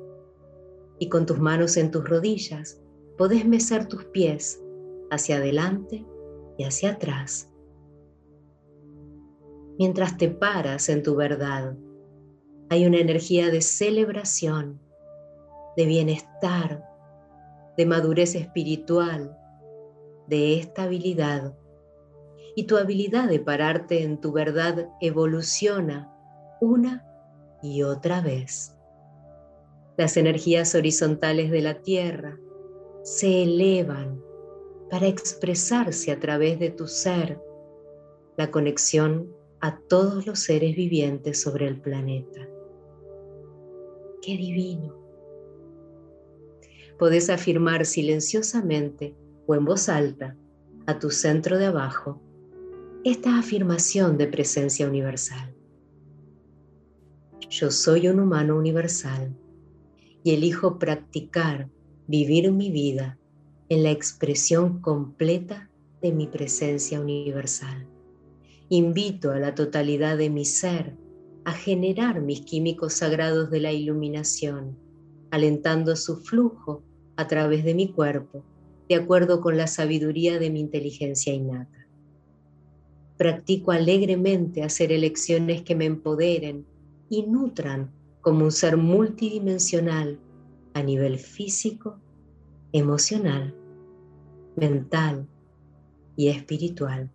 [0.98, 2.82] y con tus manos en tus rodillas
[3.18, 4.62] podés mecer tus pies
[5.12, 6.06] hacia adelante
[6.58, 7.50] y hacia atrás.
[9.78, 11.76] Mientras te paras en tu verdad,
[12.70, 14.80] hay una energía de celebración,
[15.78, 16.84] de bienestar,
[17.78, 19.38] de madurez espiritual,
[20.28, 21.56] de estabilidad.
[22.56, 26.12] Y tu habilidad de pararte en tu verdad evoluciona
[26.62, 27.06] una
[27.66, 28.76] y otra vez.
[29.98, 32.38] Las energías horizontales de la Tierra
[33.04, 34.22] se elevan
[34.90, 37.40] para expresarse a través de tu ser,
[38.38, 42.48] la conexión a todos los seres vivientes sobre el planeta.
[44.22, 44.94] ¡Qué divino!
[47.00, 49.16] Podés afirmar silenciosamente
[49.48, 50.36] o en voz alta
[50.86, 52.22] a tu centro de abajo
[53.04, 55.55] esta afirmación de presencia universal.
[57.50, 59.36] Yo soy un humano universal
[60.24, 61.70] y elijo practicar,
[62.08, 63.20] vivir mi vida
[63.70, 65.70] en la expresión completa
[66.02, 67.88] de mi presencia universal.
[68.70, 70.96] Invito a la totalidad de mi ser
[71.44, 74.76] a generar mis químicos sagrados de la iluminación,
[75.30, 76.84] alentando su flujo
[77.16, 78.44] a través de mi cuerpo,
[78.90, 81.88] de acuerdo con la sabiduría de mi inteligencia innata.
[83.18, 86.66] Practico alegremente hacer elecciones que me empoderen
[87.10, 87.92] y nutran
[88.22, 90.20] como un ser multidimensional
[90.74, 92.00] a nivel físico,
[92.72, 93.56] emocional,
[94.56, 95.28] mental
[96.16, 97.12] y espiritual.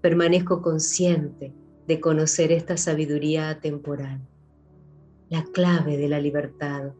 [0.00, 1.52] Permanezco consciente
[1.86, 4.20] de conocer esta sabiduría atemporal.
[5.28, 6.92] La clave de la libertad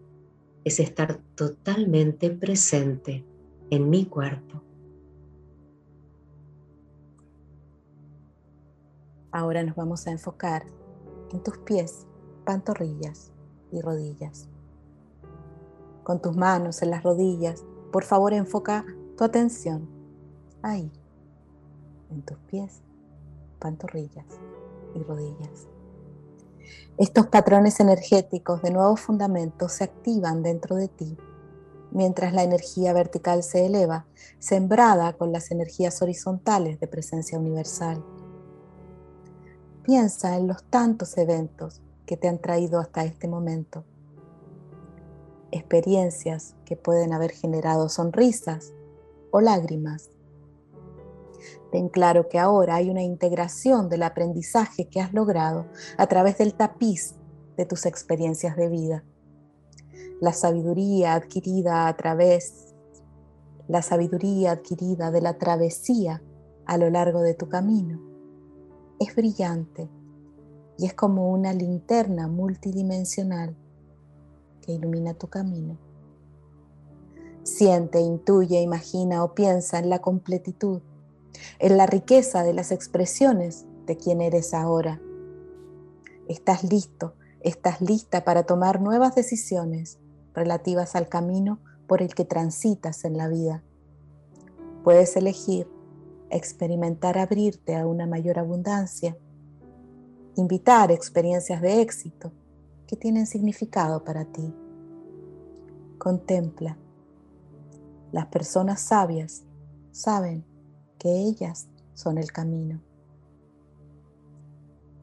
[0.64, 3.24] es estar totalmente presente
[3.70, 4.62] en mi cuerpo.
[9.30, 10.64] Ahora nos vamos a enfocar
[11.32, 12.06] en tus pies,
[12.44, 13.32] pantorrillas
[13.72, 14.48] y rodillas.
[16.02, 18.84] Con tus manos en las rodillas, por favor enfoca
[19.16, 19.88] tu atención
[20.62, 20.90] ahí,
[22.10, 22.82] en tus pies,
[23.58, 24.26] pantorrillas
[24.94, 25.68] y rodillas.
[26.98, 31.16] Estos patrones energéticos de nuevos fundamentos se activan dentro de ti
[31.90, 34.06] mientras la energía vertical se eleva,
[34.38, 38.04] sembrada con las energías horizontales de presencia universal.
[39.86, 43.84] Piensa en los tantos eventos que te han traído hasta este momento.
[45.52, 48.74] Experiencias que pueden haber generado sonrisas
[49.30, 50.10] o lágrimas.
[51.70, 55.66] Ten claro que ahora hay una integración del aprendizaje que has logrado
[55.98, 57.14] a través del tapiz
[57.56, 59.04] de tus experiencias de vida.
[60.20, 62.74] La sabiduría adquirida a través,
[63.68, 66.24] la sabiduría adquirida de la travesía
[66.64, 68.05] a lo largo de tu camino
[68.98, 69.88] es brillante
[70.78, 73.56] y es como una linterna multidimensional
[74.62, 75.78] que ilumina tu camino.
[77.42, 80.82] Siente, intuye, imagina o piensa en la completitud,
[81.58, 85.00] en la riqueza de las expresiones de quien eres ahora.
[86.28, 89.98] Estás listo, estás lista para tomar nuevas decisiones
[90.34, 93.62] relativas al camino por el que transitas en la vida.
[94.82, 95.68] Puedes elegir
[96.30, 99.16] experimentar abrirte a una mayor abundancia,
[100.36, 102.32] invitar experiencias de éxito
[102.86, 104.54] que tienen significado para ti.
[105.98, 106.76] Contempla.
[108.12, 109.42] Las personas sabias
[109.90, 110.44] saben
[110.98, 112.80] que ellas son el camino.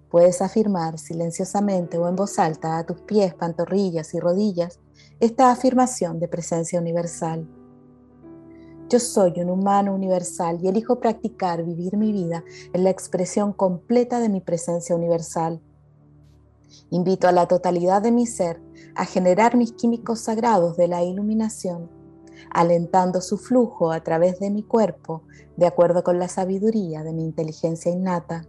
[0.09, 4.79] Puedes afirmar silenciosamente o en voz alta a tus pies, pantorrillas y rodillas
[5.19, 7.47] esta afirmación de presencia universal.
[8.89, 14.19] Yo soy un humano universal y elijo practicar vivir mi vida en la expresión completa
[14.19, 15.61] de mi presencia universal.
[16.89, 18.61] Invito a la totalidad de mi ser
[18.95, 21.89] a generar mis químicos sagrados de la iluminación,
[22.51, 25.23] alentando su flujo a través de mi cuerpo
[25.55, 28.45] de acuerdo con la sabiduría de mi inteligencia innata.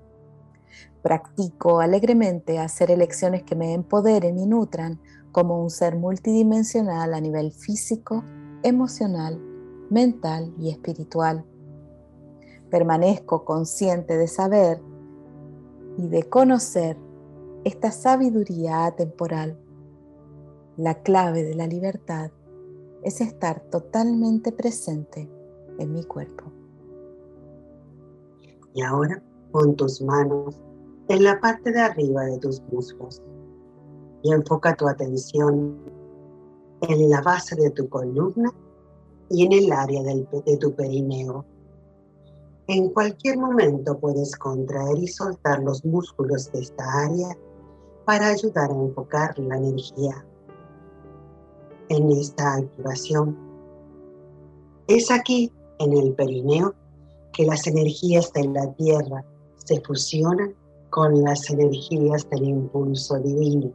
[1.00, 5.00] Practico alegremente hacer elecciones que me empoderen y nutran
[5.32, 8.24] como un ser multidimensional a nivel físico,
[8.62, 9.53] emocional,
[9.90, 11.44] mental y espiritual.
[12.70, 14.80] Permanezco consciente de saber
[15.96, 16.96] y de conocer
[17.64, 19.58] esta sabiduría atemporal.
[20.76, 22.30] La clave de la libertad
[23.02, 25.30] es estar totalmente presente
[25.78, 26.44] en mi cuerpo.
[28.74, 29.22] Y ahora
[29.52, 30.60] pon tus manos
[31.08, 33.22] en la parte de arriba de tus muslos
[34.22, 35.78] y enfoca tu atención
[36.80, 38.52] en la base de tu columna
[39.34, 41.44] y en el área de tu perineo.
[42.68, 47.36] En cualquier momento puedes contraer y soltar los músculos de esta área
[48.04, 50.24] para ayudar a enfocar la energía
[51.88, 53.36] en esta activación.
[54.86, 56.74] Es aquí, en el perineo,
[57.32, 59.24] que las energías de la Tierra
[59.56, 60.54] se fusionan
[60.90, 63.72] con las energías del impulso divino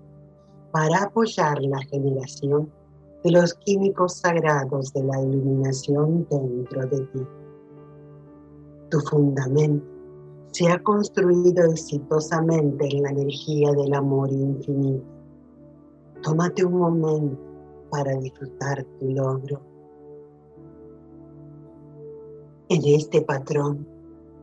[0.71, 2.71] para apoyar la generación
[3.23, 7.27] de los químicos sagrados de la iluminación dentro de ti.
[8.89, 9.85] Tu fundamento
[10.51, 15.05] se ha construido exitosamente en la energía del amor infinito.
[16.23, 17.37] Tómate un momento
[17.89, 19.61] para disfrutar tu logro.
[22.69, 23.87] En este patrón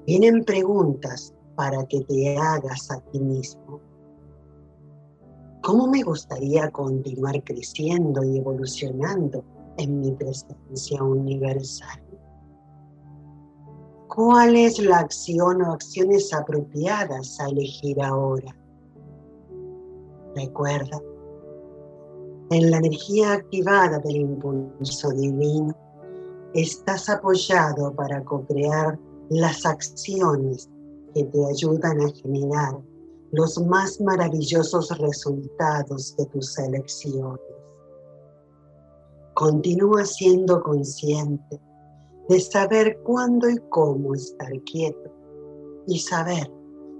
[0.06, 3.80] vienen preguntas para que te hagas a ti mismo.
[5.66, 9.44] ¿Cómo me gustaría continuar creciendo y evolucionando
[9.76, 12.00] en mi presencia universal?
[14.06, 18.56] ¿Cuál es la acción o acciones apropiadas a elegir ahora?
[20.36, 21.02] Recuerda,
[22.50, 25.74] en la energía activada del impulso divino,
[26.54, 28.96] estás apoyado para co-crear
[29.30, 30.70] las acciones
[31.12, 32.85] que te ayudan a generar
[33.32, 37.40] los más maravillosos resultados de tus elecciones.
[39.34, 41.60] Continúa siendo consciente
[42.28, 45.12] de saber cuándo y cómo estar quieto
[45.86, 46.50] y saber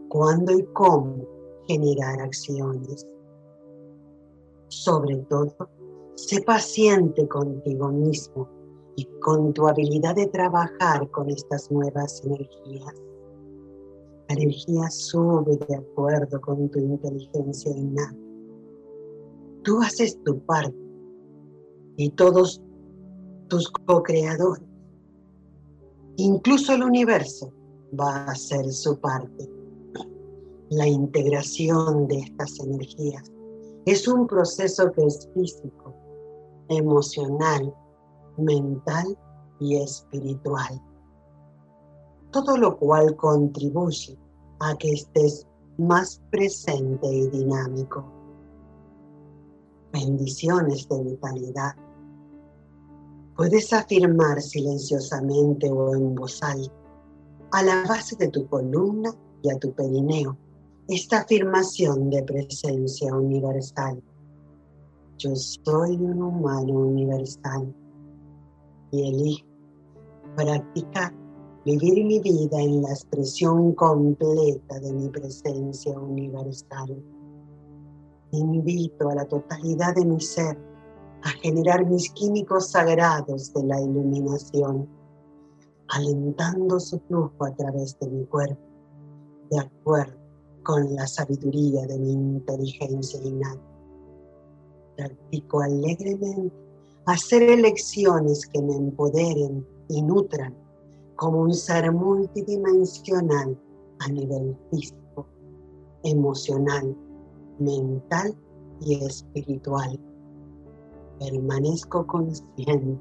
[0.09, 1.24] cuándo y cómo
[1.66, 3.07] generar acciones.
[4.68, 5.55] Sobre todo,
[6.14, 8.49] sé paciente contigo mismo
[8.97, 13.06] y con tu habilidad de trabajar con estas nuevas energías.
[14.29, 18.16] La energía sube de acuerdo con tu inteligencia innata.
[19.62, 20.77] Tú haces tu parte
[21.97, 22.62] y todos
[23.49, 24.66] tus co-creadores
[26.18, 27.53] Incluso el universo
[27.99, 29.51] va a hacer su parte.
[30.70, 33.31] La integración de estas energías
[33.85, 35.95] es un proceso que es físico,
[36.68, 37.72] emocional,
[38.39, 39.16] mental
[39.61, 40.81] y espiritual.
[42.37, 44.18] Todo lo cual contribuye
[44.61, 45.47] a que estés
[45.78, 48.05] más presente y dinámico.
[49.91, 51.74] Bendiciones de vitalidad
[53.37, 56.74] Puedes afirmar silenciosamente o en voz alta,
[57.53, 60.37] a la base de tu columna y a tu perineo,
[60.89, 64.03] esta afirmación de presencia universal.
[65.16, 67.74] Yo soy un humano universal
[68.91, 69.47] y elijo
[70.37, 71.26] practicar
[71.67, 77.03] vivir mi vida en la expresión completa de mi presencia universal.
[78.31, 80.57] Invito a la totalidad de mi ser
[81.25, 84.89] a generar mis químicos sagrados de la iluminación,
[85.89, 88.62] alentando su flujo a través de mi cuerpo,
[89.51, 90.14] de acuerdo
[90.62, 93.61] con la sabiduría de mi inteligencia innata.
[94.97, 96.55] Practico alegremente
[97.07, 100.66] hacer elecciones que me empoderen y nutran
[101.17, 103.59] como un ser multidimensional
[104.01, 105.27] a nivel físico,
[106.03, 106.97] emocional,
[107.59, 108.37] mental
[108.81, 109.99] y espiritual
[111.19, 112.99] permanezco consciente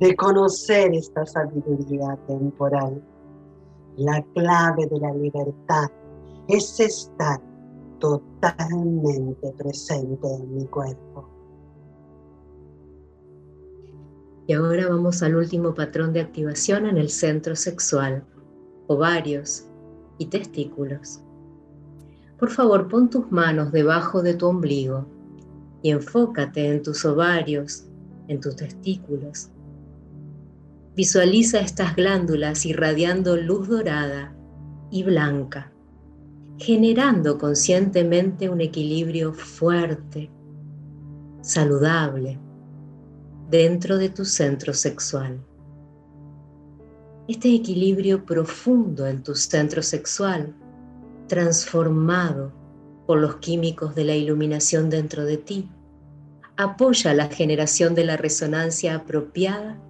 [0.00, 3.02] de conocer esta sabiduría temporal.
[3.96, 5.88] La clave de la libertad
[6.48, 7.40] es estar
[7.98, 11.28] totalmente presente en mi cuerpo.
[14.46, 18.24] Y ahora vamos al último patrón de activación en el centro sexual,
[18.86, 19.64] ovarios
[20.18, 21.20] y testículos.
[22.38, 25.06] Por favor, pon tus manos debajo de tu ombligo
[25.82, 27.86] y enfócate en tus ovarios,
[28.28, 29.50] en tus testículos.
[30.94, 34.34] Visualiza estas glándulas irradiando luz dorada
[34.90, 35.72] y blanca,
[36.58, 40.30] generando conscientemente un equilibrio fuerte,
[41.42, 42.38] saludable,
[43.50, 45.38] dentro de tu centro sexual.
[47.28, 50.54] Este equilibrio profundo en tu centro sexual,
[51.28, 52.52] transformado
[53.06, 55.70] por los químicos de la iluminación dentro de ti,
[56.56, 59.80] apoya la generación de la resonancia apropiada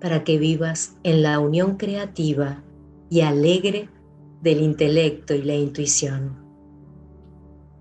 [0.00, 2.62] para que vivas en la unión creativa
[3.10, 3.90] y alegre
[4.40, 6.36] del intelecto y la intuición.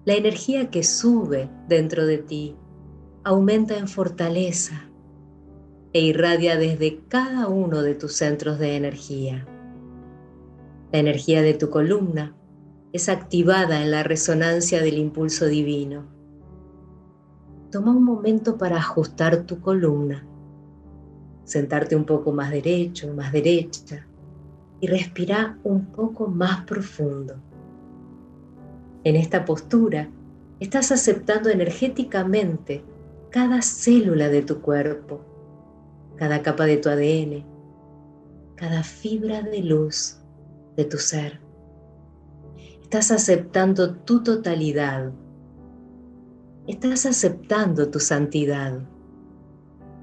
[0.04, 2.56] La energía que sube dentro de ti
[3.24, 4.90] aumenta en fortaleza
[5.96, 9.48] e irradia desde cada uno de tus centros de energía.
[10.92, 12.36] La energía de tu columna
[12.92, 16.04] es activada en la resonancia del impulso divino.
[17.72, 20.28] Toma un momento para ajustar tu columna,
[21.46, 24.06] sentarte un poco más derecho, más derecha
[24.82, 27.36] y respira un poco más profundo.
[29.06, 30.10] En esta postura
[30.60, 32.84] estás aceptando energéticamente
[33.30, 35.35] cada célula de tu cuerpo,
[36.18, 37.46] cada capa de tu ADN,
[38.56, 40.18] cada fibra de luz
[40.76, 41.40] de tu ser.
[42.82, 45.12] Estás aceptando tu totalidad.
[46.68, 48.80] Estás aceptando tu santidad.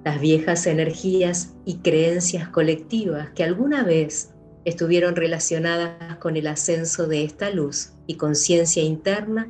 [0.05, 4.35] Las viejas energías y creencias colectivas que alguna vez
[4.65, 9.49] estuvieron relacionadas con el ascenso de esta luz y conciencia interna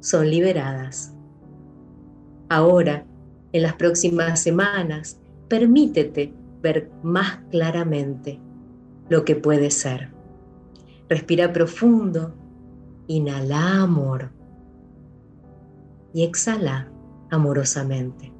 [0.00, 1.12] son liberadas.
[2.48, 3.04] Ahora,
[3.52, 5.18] en las próximas semanas,
[5.48, 8.40] permítete ver más claramente
[9.08, 10.10] lo que puede ser.
[11.08, 12.34] Respira profundo,
[13.06, 14.30] inhala amor
[16.12, 16.90] y exhala
[17.30, 18.32] amorosamente.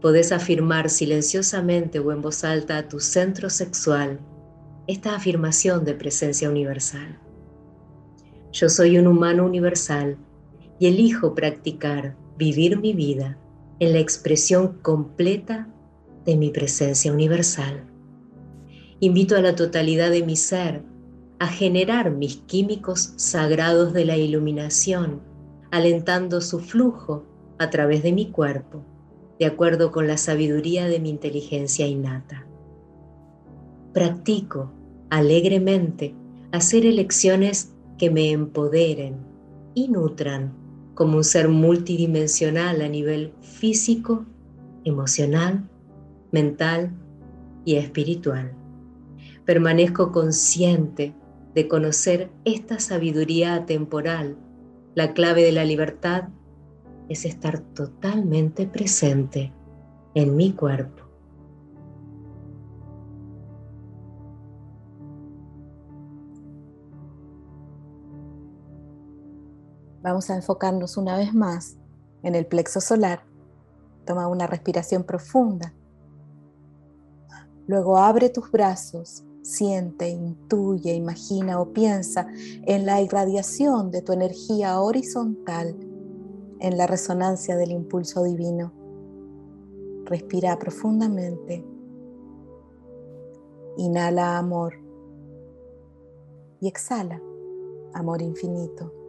[0.00, 4.18] Podés afirmar silenciosamente o en voz alta a tu centro sexual
[4.86, 7.18] esta afirmación de presencia universal.
[8.50, 10.16] Yo soy un humano universal
[10.80, 13.38] y elijo practicar, vivir mi vida
[13.80, 15.68] en la expresión completa
[16.24, 17.86] de mi presencia universal.
[19.00, 20.82] Invito a la totalidad de mi ser
[21.38, 25.22] a generar mis químicos sagrados de la iluminación,
[25.70, 27.24] alentando su flujo
[27.58, 28.84] a través de mi cuerpo,
[29.38, 32.46] de acuerdo con la sabiduría de mi inteligencia innata.
[33.94, 34.70] Practico
[35.08, 36.14] alegremente
[36.52, 39.16] hacer elecciones que me empoderen
[39.74, 40.59] y nutran
[40.94, 44.26] como un ser multidimensional a nivel físico,
[44.84, 45.68] emocional,
[46.32, 46.92] mental
[47.64, 48.52] y espiritual.
[49.44, 51.14] Permanezco consciente
[51.54, 54.36] de conocer esta sabiduría atemporal.
[54.94, 56.28] La clave de la libertad
[57.08, 59.52] es estar totalmente presente
[60.14, 60.99] en mi cuerpo.
[70.02, 71.76] Vamos a enfocarnos una vez más
[72.22, 73.22] en el plexo solar.
[74.06, 75.74] Toma una respiración profunda.
[77.66, 82.26] Luego abre tus brazos, siente, intuye, imagina o piensa
[82.62, 85.76] en la irradiación de tu energía horizontal,
[86.60, 88.72] en la resonancia del impulso divino.
[90.06, 91.64] Respira profundamente.
[93.76, 94.74] Inhala amor
[96.60, 97.20] y exhala
[97.92, 98.99] amor infinito.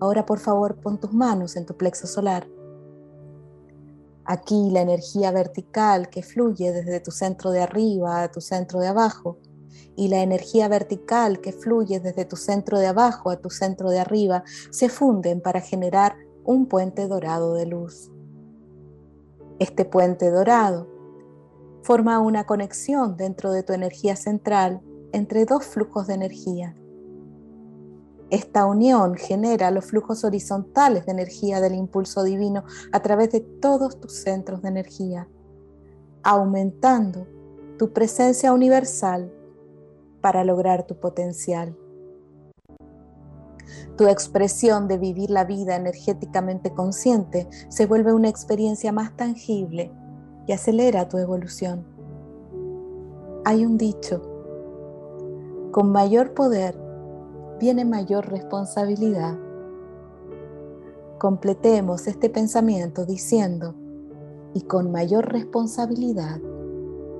[0.00, 2.46] Ahora por favor pon tus manos en tu plexo solar.
[4.24, 8.88] Aquí la energía vertical que fluye desde tu centro de arriba a tu centro de
[8.88, 9.38] abajo
[9.96, 13.98] y la energía vertical que fluye desde tu centro de abajo a tu centro de
[13.98, 18.10] arriba se funden para generar un puente dorado de luz.
[19.58, 20.86] Este puente dorado
[21.82, 24.80] forma una conexión dentro de tu energía central
[25.12, 26.76] entre dos flujos de energía
[28.30, 34.00] esta unión genera los flujos horizontales de energía del impulso divino a través de todos
[34.00, 35.28] tus centros de energía,
[36.22, 37.26] aumentando
[37.78, 39.32] tu presencia universal
[40.20, 41.76] para lograr tu potencial.
[43.96, 49.90] Tu expresión de vivir la vida energéticamente consciente se vuelve una experiencia más tangible
[50.46, 51.86] y acelera tu evolución.
[53.44, 54.22] Hay un dicho,
[55.72, 56.87] con mayor poder
[57.58, 59.36] viene mayor responsabilidad.
[61.18, 63.74] Completemos este pensamiento diciendo,
[64.54, 66.40] y con mayor responsabilidad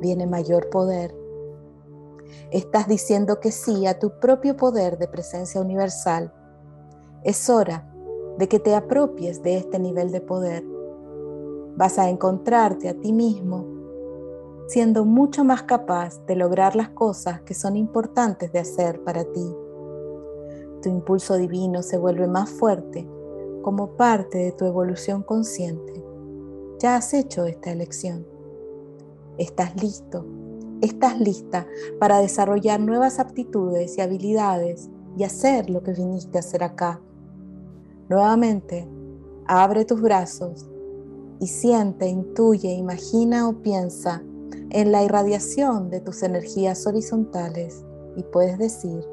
[0.00, 1.14] viene mayor poder.
[2.52, 6.32] Estás diciendo que sí a tu propio poder de presencia universal.
[7.24, 7.92] Es hora
[8.38, 10.64] de que te apropies de este nivel de poder.
[11.76, 13.66] Vas a encontrarte a ti mismo
[14.68, 19.56] siendo mucho más capaz de lograr las cosas que son importantes de hacer para ti
[20.88, 23.08] impulso divino se vuelve más fuerte
[23.62, 26.04] como parte de tu evolución consciente.
[26.78, 28.26] Ya has hecho esta elección.
[29.36, 30.24] Estás listo,
[30.80, 31.66] estás lista
[31.98, 37.00] para desarrollar nuevas aptitudes y habilidades y hacer lo que viniste a hacer acá.
[38.08, 38.88] Nuevamente,
[39.46, 40.68] abre tus brazos
[41.40, 44.22] y siente, intuye, imagina o piensa
[44.70, 47.84] en la irradiación de tus energías horizontales
[48.16, 49.04] y puedes decir,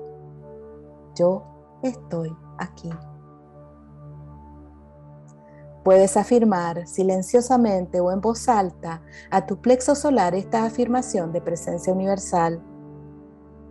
[1.15, 1.43] yo
[1.90, 2.90] estoy aquí.
[5.84, 11.94] Puedes afirmar silenciosamente o en voz alta a tu plexo solar esta afirmación de presencia
[11.94, 12.60] universal.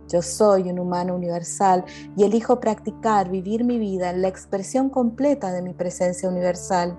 [0.07, 1.83] Yo soy un humano universal
[2.15, 6.97] y elijo practicar, vivir mi vida en la expresión completa de mi presencia universal.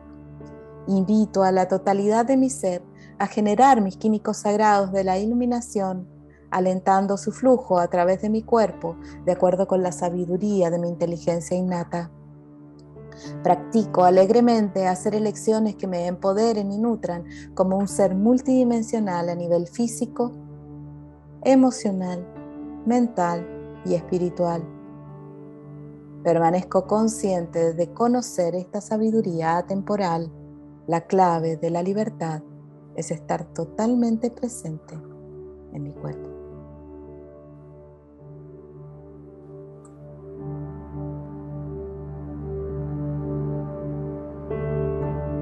[0.86, 2.82] Invito a la totalidad de mi ser
[3.18, 6.06] a generar mis químicos sagrados de la iluminación,
[6.50, 10.88] alentando su flujo a través de mi cuerpo de acuerdo con la sabiduría de mi
[10.88, 12.10] inteligencia innata.
[13.42, 17.24] Practico alegremente hacer elecciones que me empoderen y nutran
[17.54, 20.32] como un ser multidimensional a nivel físico,
[21.42, 22.26] emocional,
[22.84, 23.46] mental
[23.84, 24.62] y espiritual.
[26.22, 30.30] Permanezco consciente de conocer esta sabiduría atemporal.
[30.86, 32.42] La clave de la libertad
[32.96, 34.94] es estar totalmente presente
[35.72, 36.35] en mi cuerpo.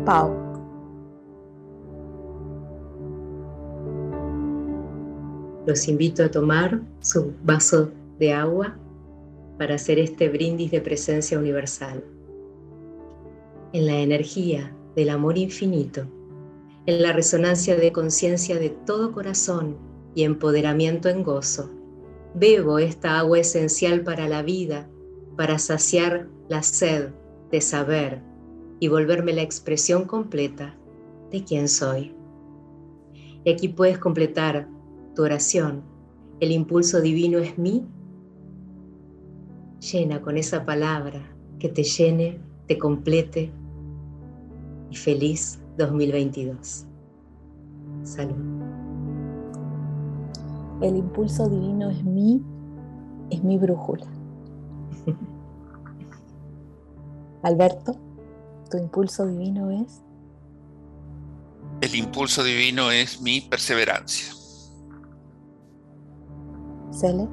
[0.04, 0.30] Pau.
[5.66, 8.76] Los invito a tomar su vaso de agua
[9.58, 12.04] para hacer este brindis de presencia universal.
[13.72, 16.06] En la energía del amor infinito,
[16.84, 19.78] en la resonancia de conciencia de todo corazón
[20.14, 21.70] y empoderamiento en gozo,
[22.34, 24.86] bebo esta agua esencial para la vida,
[25.36, 27.08] para saciar la sed
[27.50, 28.33] de saber
[28.84, 30.74] y volverme la expresión completa
[31.30, 32.14] de quién soy.
[33.42, 34.68] Y aquí puedes completar
[35.14, 35.82] tu oración.
[36.38, 37.86] El impulso divino es mí.
[39.80, 43.50] Llena con esa palabra que te llene, te complete
[44.90, 46.84] y feliz 2022.
[48.02, 48.36] Salud.
[50.82, 52.42] El impulso divino es mí,
[53.30, 54.06] es mi brújula.
[57.42, 58.03] Alberto
[58.74, 60.02] tu impulso divino es?
[61.80, 64.34] El impulso divino es mi perseverancia.
[66.90, 67.28] ¿Celes?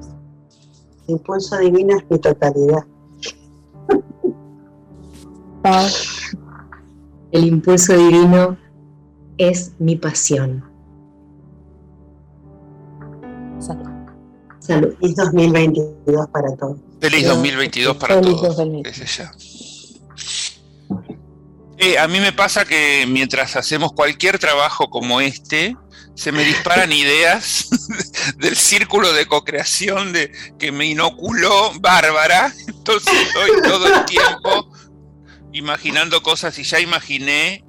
[1.08, 2.86] El impulso divino es mi totalidad.
[7.32, 8.56] El impulso divino
[9.36, 10.64] es mi pasión.
[13.58, 13.88] Salud.
[14.60, 14.94] Salud.
[15.00, 16.78] Feliz 2022 para todos.
[17.00, 18.56] Feliz 2022 para Feliz todos.
[18.58, 19.51] 2022.
[21.82, 25.76] Eh, a mí me pasa que mientras hacemos cualquier trabajo como este,
[26.14, 27.68] se me disparan ideas
[28.38, 30.30] del círculo de co-creación de,
[30.60, 32.52] que me inoculó Bárbara.
[32.68, 34.70] Entonces estoy todo el tiempo
[35.52, 37.64] imaginando cosas y ya imaginé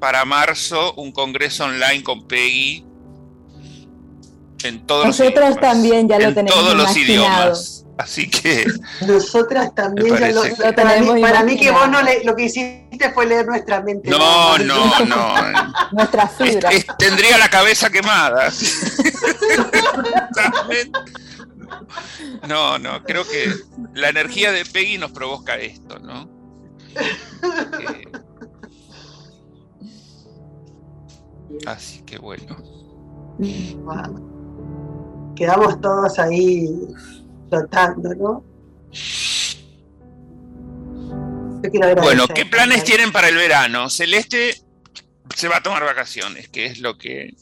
[0.00, 2.86] para marzo un congreso online con Peggy
[4.64, 5.60] en todos los Nosotros idiomas.
[5.60, 7.75] también ya lo en tenemos todos los idiomas.
[7.98, 8.66] Así que
[9.06, 12.24] Nosotras también ya lo, que- para, Lo mí, tenemos para mí que vos no le-
[12.24, 14.10] lo que hiciste fue leer nuestra mente.
[14.10, 15.34] no, no, no.
[15.92, 16.70] Nuestra Es- fibra.
[16.70, 18.50] es- tendría la cabeza quemada.
[22.48, 23.52] No, no, creo que
[23.94, 26.28] la energía de Peggy nos provoca esto, ¿no?
[26.94, 28.08] Eh,
[31.66, 32.56] así que bueno.
[33.38, 35.32] Wow.
[35.34, 36.68] Quedamos todos ahí
[37.48, 38.44] flotando, ¿no?
[42.02, 43.90] Bueno, ¿qué planes tienen para el verano?
[43.90, 44.54] Celeste
[45.34, 47.34] se va a tomar vacaciones, que es lo que...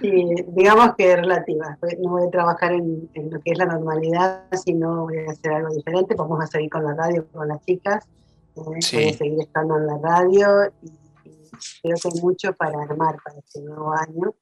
[0.00, 1.76] Sí, digamos que relativas.
[1.80, 5.32] pues, No voy a trabajar en, en lo que es la normalidad, sino voy a
[5.32, 6.14] hacer algo diferente.
[6.14, 8.04] Vamos a seguir con la radio, con las chicas.
[8.56, 8.96] eh, Sí.
[8.96, 10.86] Voy a seguir estando en la radio y,
[11.28, 11.50] y
[11.82, 14.32] creo que hay mucho para armar para este nuevo año.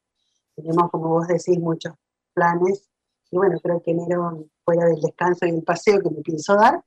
[0.55, 1.95] Tenemos, como vos decís, muchos
[2.35, 2.89] planes.
[3.31, 6.85] Y bueno, creo que enero, fuera del descanso y el paseo que me pienso dar,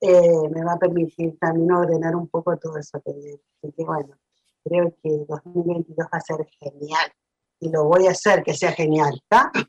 [0.00, 3.40] eh, me va a permitir también ordenar un poco todo eso que viene.
[3.62, 4.16] Así que bueno,
[4.64, 7.12] creo que 2022 va a ser genial.
[7.60, 9.50] Y lo voy a hacer que sea genial, ¿está?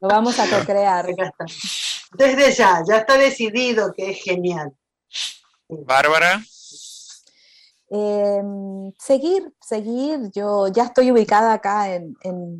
[0.00, 1.06] Lo vamos a co-crear.
[2.12, 4.72] Desde ya, ya está decidido que es genial.
[5.68, 6.40] Bárbara,
[7.94, 10.30] Em, seguir, seguir.
[10.32, 12.14] Yo ya estoy ubicada acá en,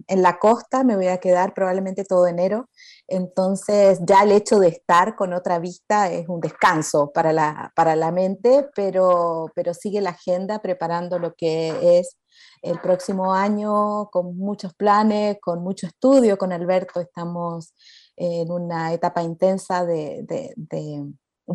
[0.08, 2.68] la costa, me voy a quedar probablemente todo enero.
[3.08, 7.96] Entonces ya el hecho de estar con otra vista es un descanso para la, para
[7.96, 12.18] la mente, pero, pero sigue la agenda preparando lo que es
[12.60, 16.36] el próximo año con muchos planes, con mucho estudio.
[16.36, 17.72] Con Alberto estamos
[18.16, 20.26] en una etapa intensa de,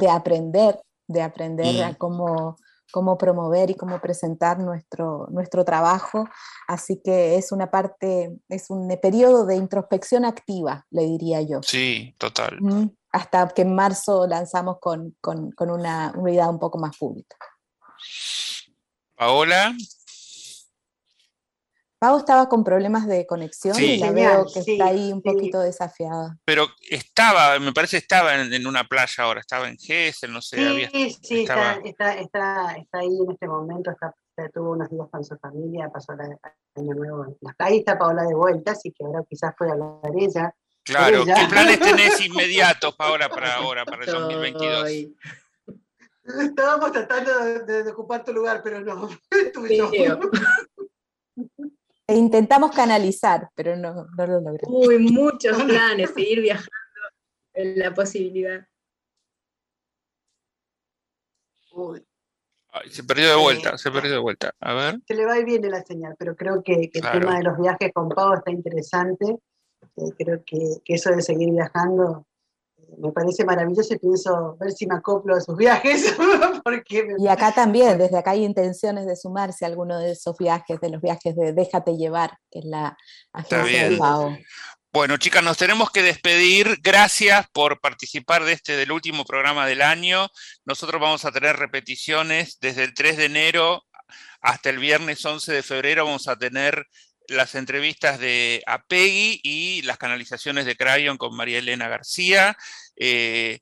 [0.10, 2.58] aprender, de aprender a cómo
[2.92, 6.28] cómo promover y cómo presentar nuestro, nuestro trabajo.
[6.68, 11.62] Así que es una parte, es un periodo de introspección activa, le diría yo.
[11.64, 12.60] Sí, total.
[13.12, 17.36] Hasta que en marzo lanzamos con, con, con una unidad un poco más pública.
[19.16, 19.76] Paola.
[22.00, 26.38] Pau estaba con problemas de conexión y la veo que está ahí un poquito desafiada.
[26.46, 30.58] Pero estaba, me parece estaba en, una playa ahora, estaba en Gessel, no sé.
[30.92, 34.14] Sí, sí, está, está, está, ahí en este momento, está,
[34.54, 36.38] tuvo unos días con su familia, pasó el
[36.76, 37.26] año nuevo
[37.58, 40.54] Ahí está Paola de vuelta, así que ahora quizás pueda hablar ella.
[40.84, 44.90] Claro, ¿qué planes tenés inmediatos, Paola, para ahora, para el 2022?
[46.28, 49.10] Estábamos tratando de, ocupar tu lugar, pero no.
[52.10, 54.88] E intentamos canalizar, pero no, no lo logramos.
[54.88, 56.72] Uy, muchos planes, seguir viajando
[57.54, 58.66] en la posibilidad.
[62.90, 64.54] se perdió de vuelta, se perdió de vuelta.
[64.60, 65.00] A ver.
[65.06, 67.58] Se le va a ir bien la señal, pero creo que, el tema de los
[67.60, 69.26] viajes con Pau está interesante.
[69.98, 72.26] Eh, creo que, que, eso de seguir viajando
[72.98, 76.16] me parece maravilloso y pienso ver si me acoplo a sus viajes.
[77.18, 80.90] Y acá también, desde acá hay intenciones de sumarse a alguno de esos viajes, de
[80.90, 82.98] los viajes de Déjate llevar, que es la
[83.34, 84.38] agencia de PAO.
[84.94, 86.80] Bueno, chicas, nos tenemos que despedir.
[86.82, 90.28] Gracias por participar de este del último programa del año.
[90.66, 93.84] Nosotros vamos a tener repeticiones desde el 3 de enero
[94.42, 96.06] hasta el viernes 11 de febrero.
[96.06, 96.88] Vamos a tener
[97.28, 102.58] las entrevistas de Apegui y las canalizaciones de Crayon con María Elena García.
[102.96, 103.60] Eh,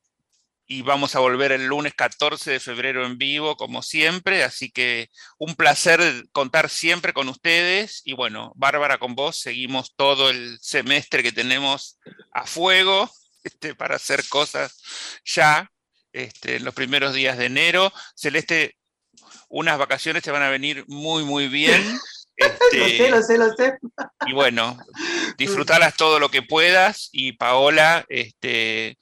[0.67, 4.43] y vamos a volver el lunes 14 de febrero en vivo, como siempre.
[4.43, 6.01] Así que un placer
[6.31, 8.01] contar siempre con ustedes.
[8.03, 11.99] Y bueno, Bárbara, con vos seguimos todo el semestre que tenemos
[12.31, 13.09] a fuego
[13.43, 14.81] este, para hacer cosas
[15.23, 15.71] ya
[16.13, 17.93] este, en los primeros días de enero.
[18.15, 18.75] Celeste,
[19.49, 21.81] unas vacaciones te van a venir muy, muy bien.
[22.37, 23.77] Este, lo sé, lo sé, lo sé.
[24.27, 24.77] Y bueno,
[25.37, 27.09] disfrutarlas todo lo que puedas.
[27.11, 28.97] Y Paola, este,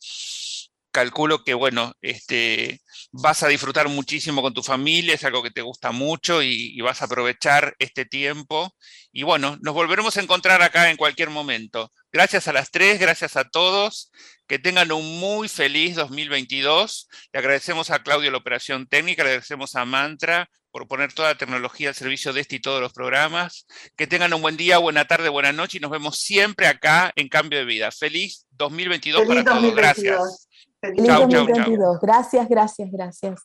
[0.92, 2.80] calculo que, bueno, este,
[3.12, 7.02] vas a disfrutar muchísimo con tu familia, es algo que te gusta mucho y, vas
[7.02, 8.74] a aprovechar este tiempo.
[9.12, 11.92] Y bueno, nos volveremos a encontrar acá en cualquier momento.
[12.12, 14.12] Gracias a las tres, gracias a todos.
[14.48, 17.08] Que tengan un muy feliz 2022.
[17.32, 21.38] Le agradecemos a Claudio la operación técnica, le agradecemos a Mantra por poner toda la
[21.38, 23.68] tecnología al servicio de este y todos los programas.
[23.96, 27.30] Que tengan un buen día, buena tarde, buena noche y nos vemos siempre acá en
[27.30, 27.92] Cambio de Vida.
[27.92, 29.76] Feliz 2022 para todos.
[29.76, 30.50] Gracias.
[30.82, 32.00] Feliz 2022.
[32.02, 33.42] Gracias, gracias, gracias.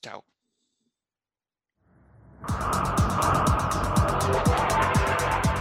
[0.00, 0.24] Chao.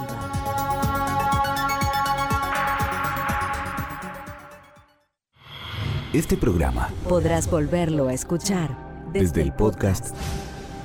[6.12, 8.76] Este programa podrás volverlo a escuchar
[9.12, 10.14] desde, el podcast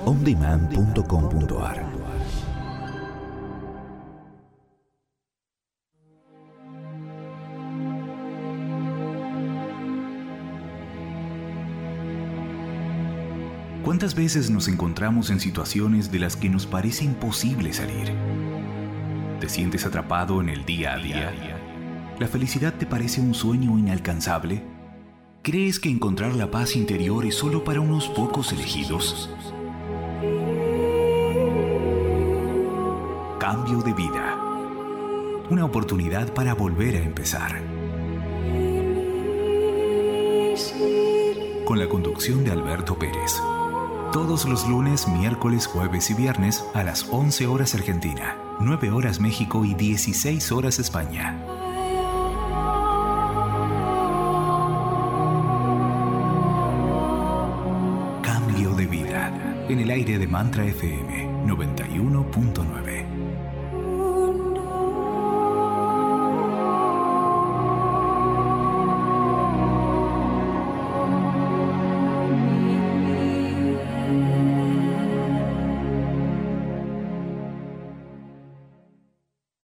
[0.05, 1.94] ondemand.com.ar.
[13.95, 18.11] ¿Cuántas veces nos encontramos en situaciones de las que nos parece imposible salir?
[19.39, 21.31] ¿Te sientes atrapado en el día a día?
[22.19, 24.61] ¿La felicidad te parece un sueño inalcanzable?
[25.43, 29.29] ¿Crees que encontrar la paz interior es solo para unos pocos elegidos?
[33.39, 34.37] Cambio de vida.
[35.49, 37.61] Una oportunidad para volver a empezar.
[41.63, 43.41] Con la conducción de Alberto Pérez
[44.15, 48.37] todos los lunes, miércoles, jueves y viernes a las 11 horas Argentina.
[48.61, 51.37] 9 horas México y 16 horas España.
[58.21, 63.04] Cambio de vida en el aire de Mantra FM 91.9.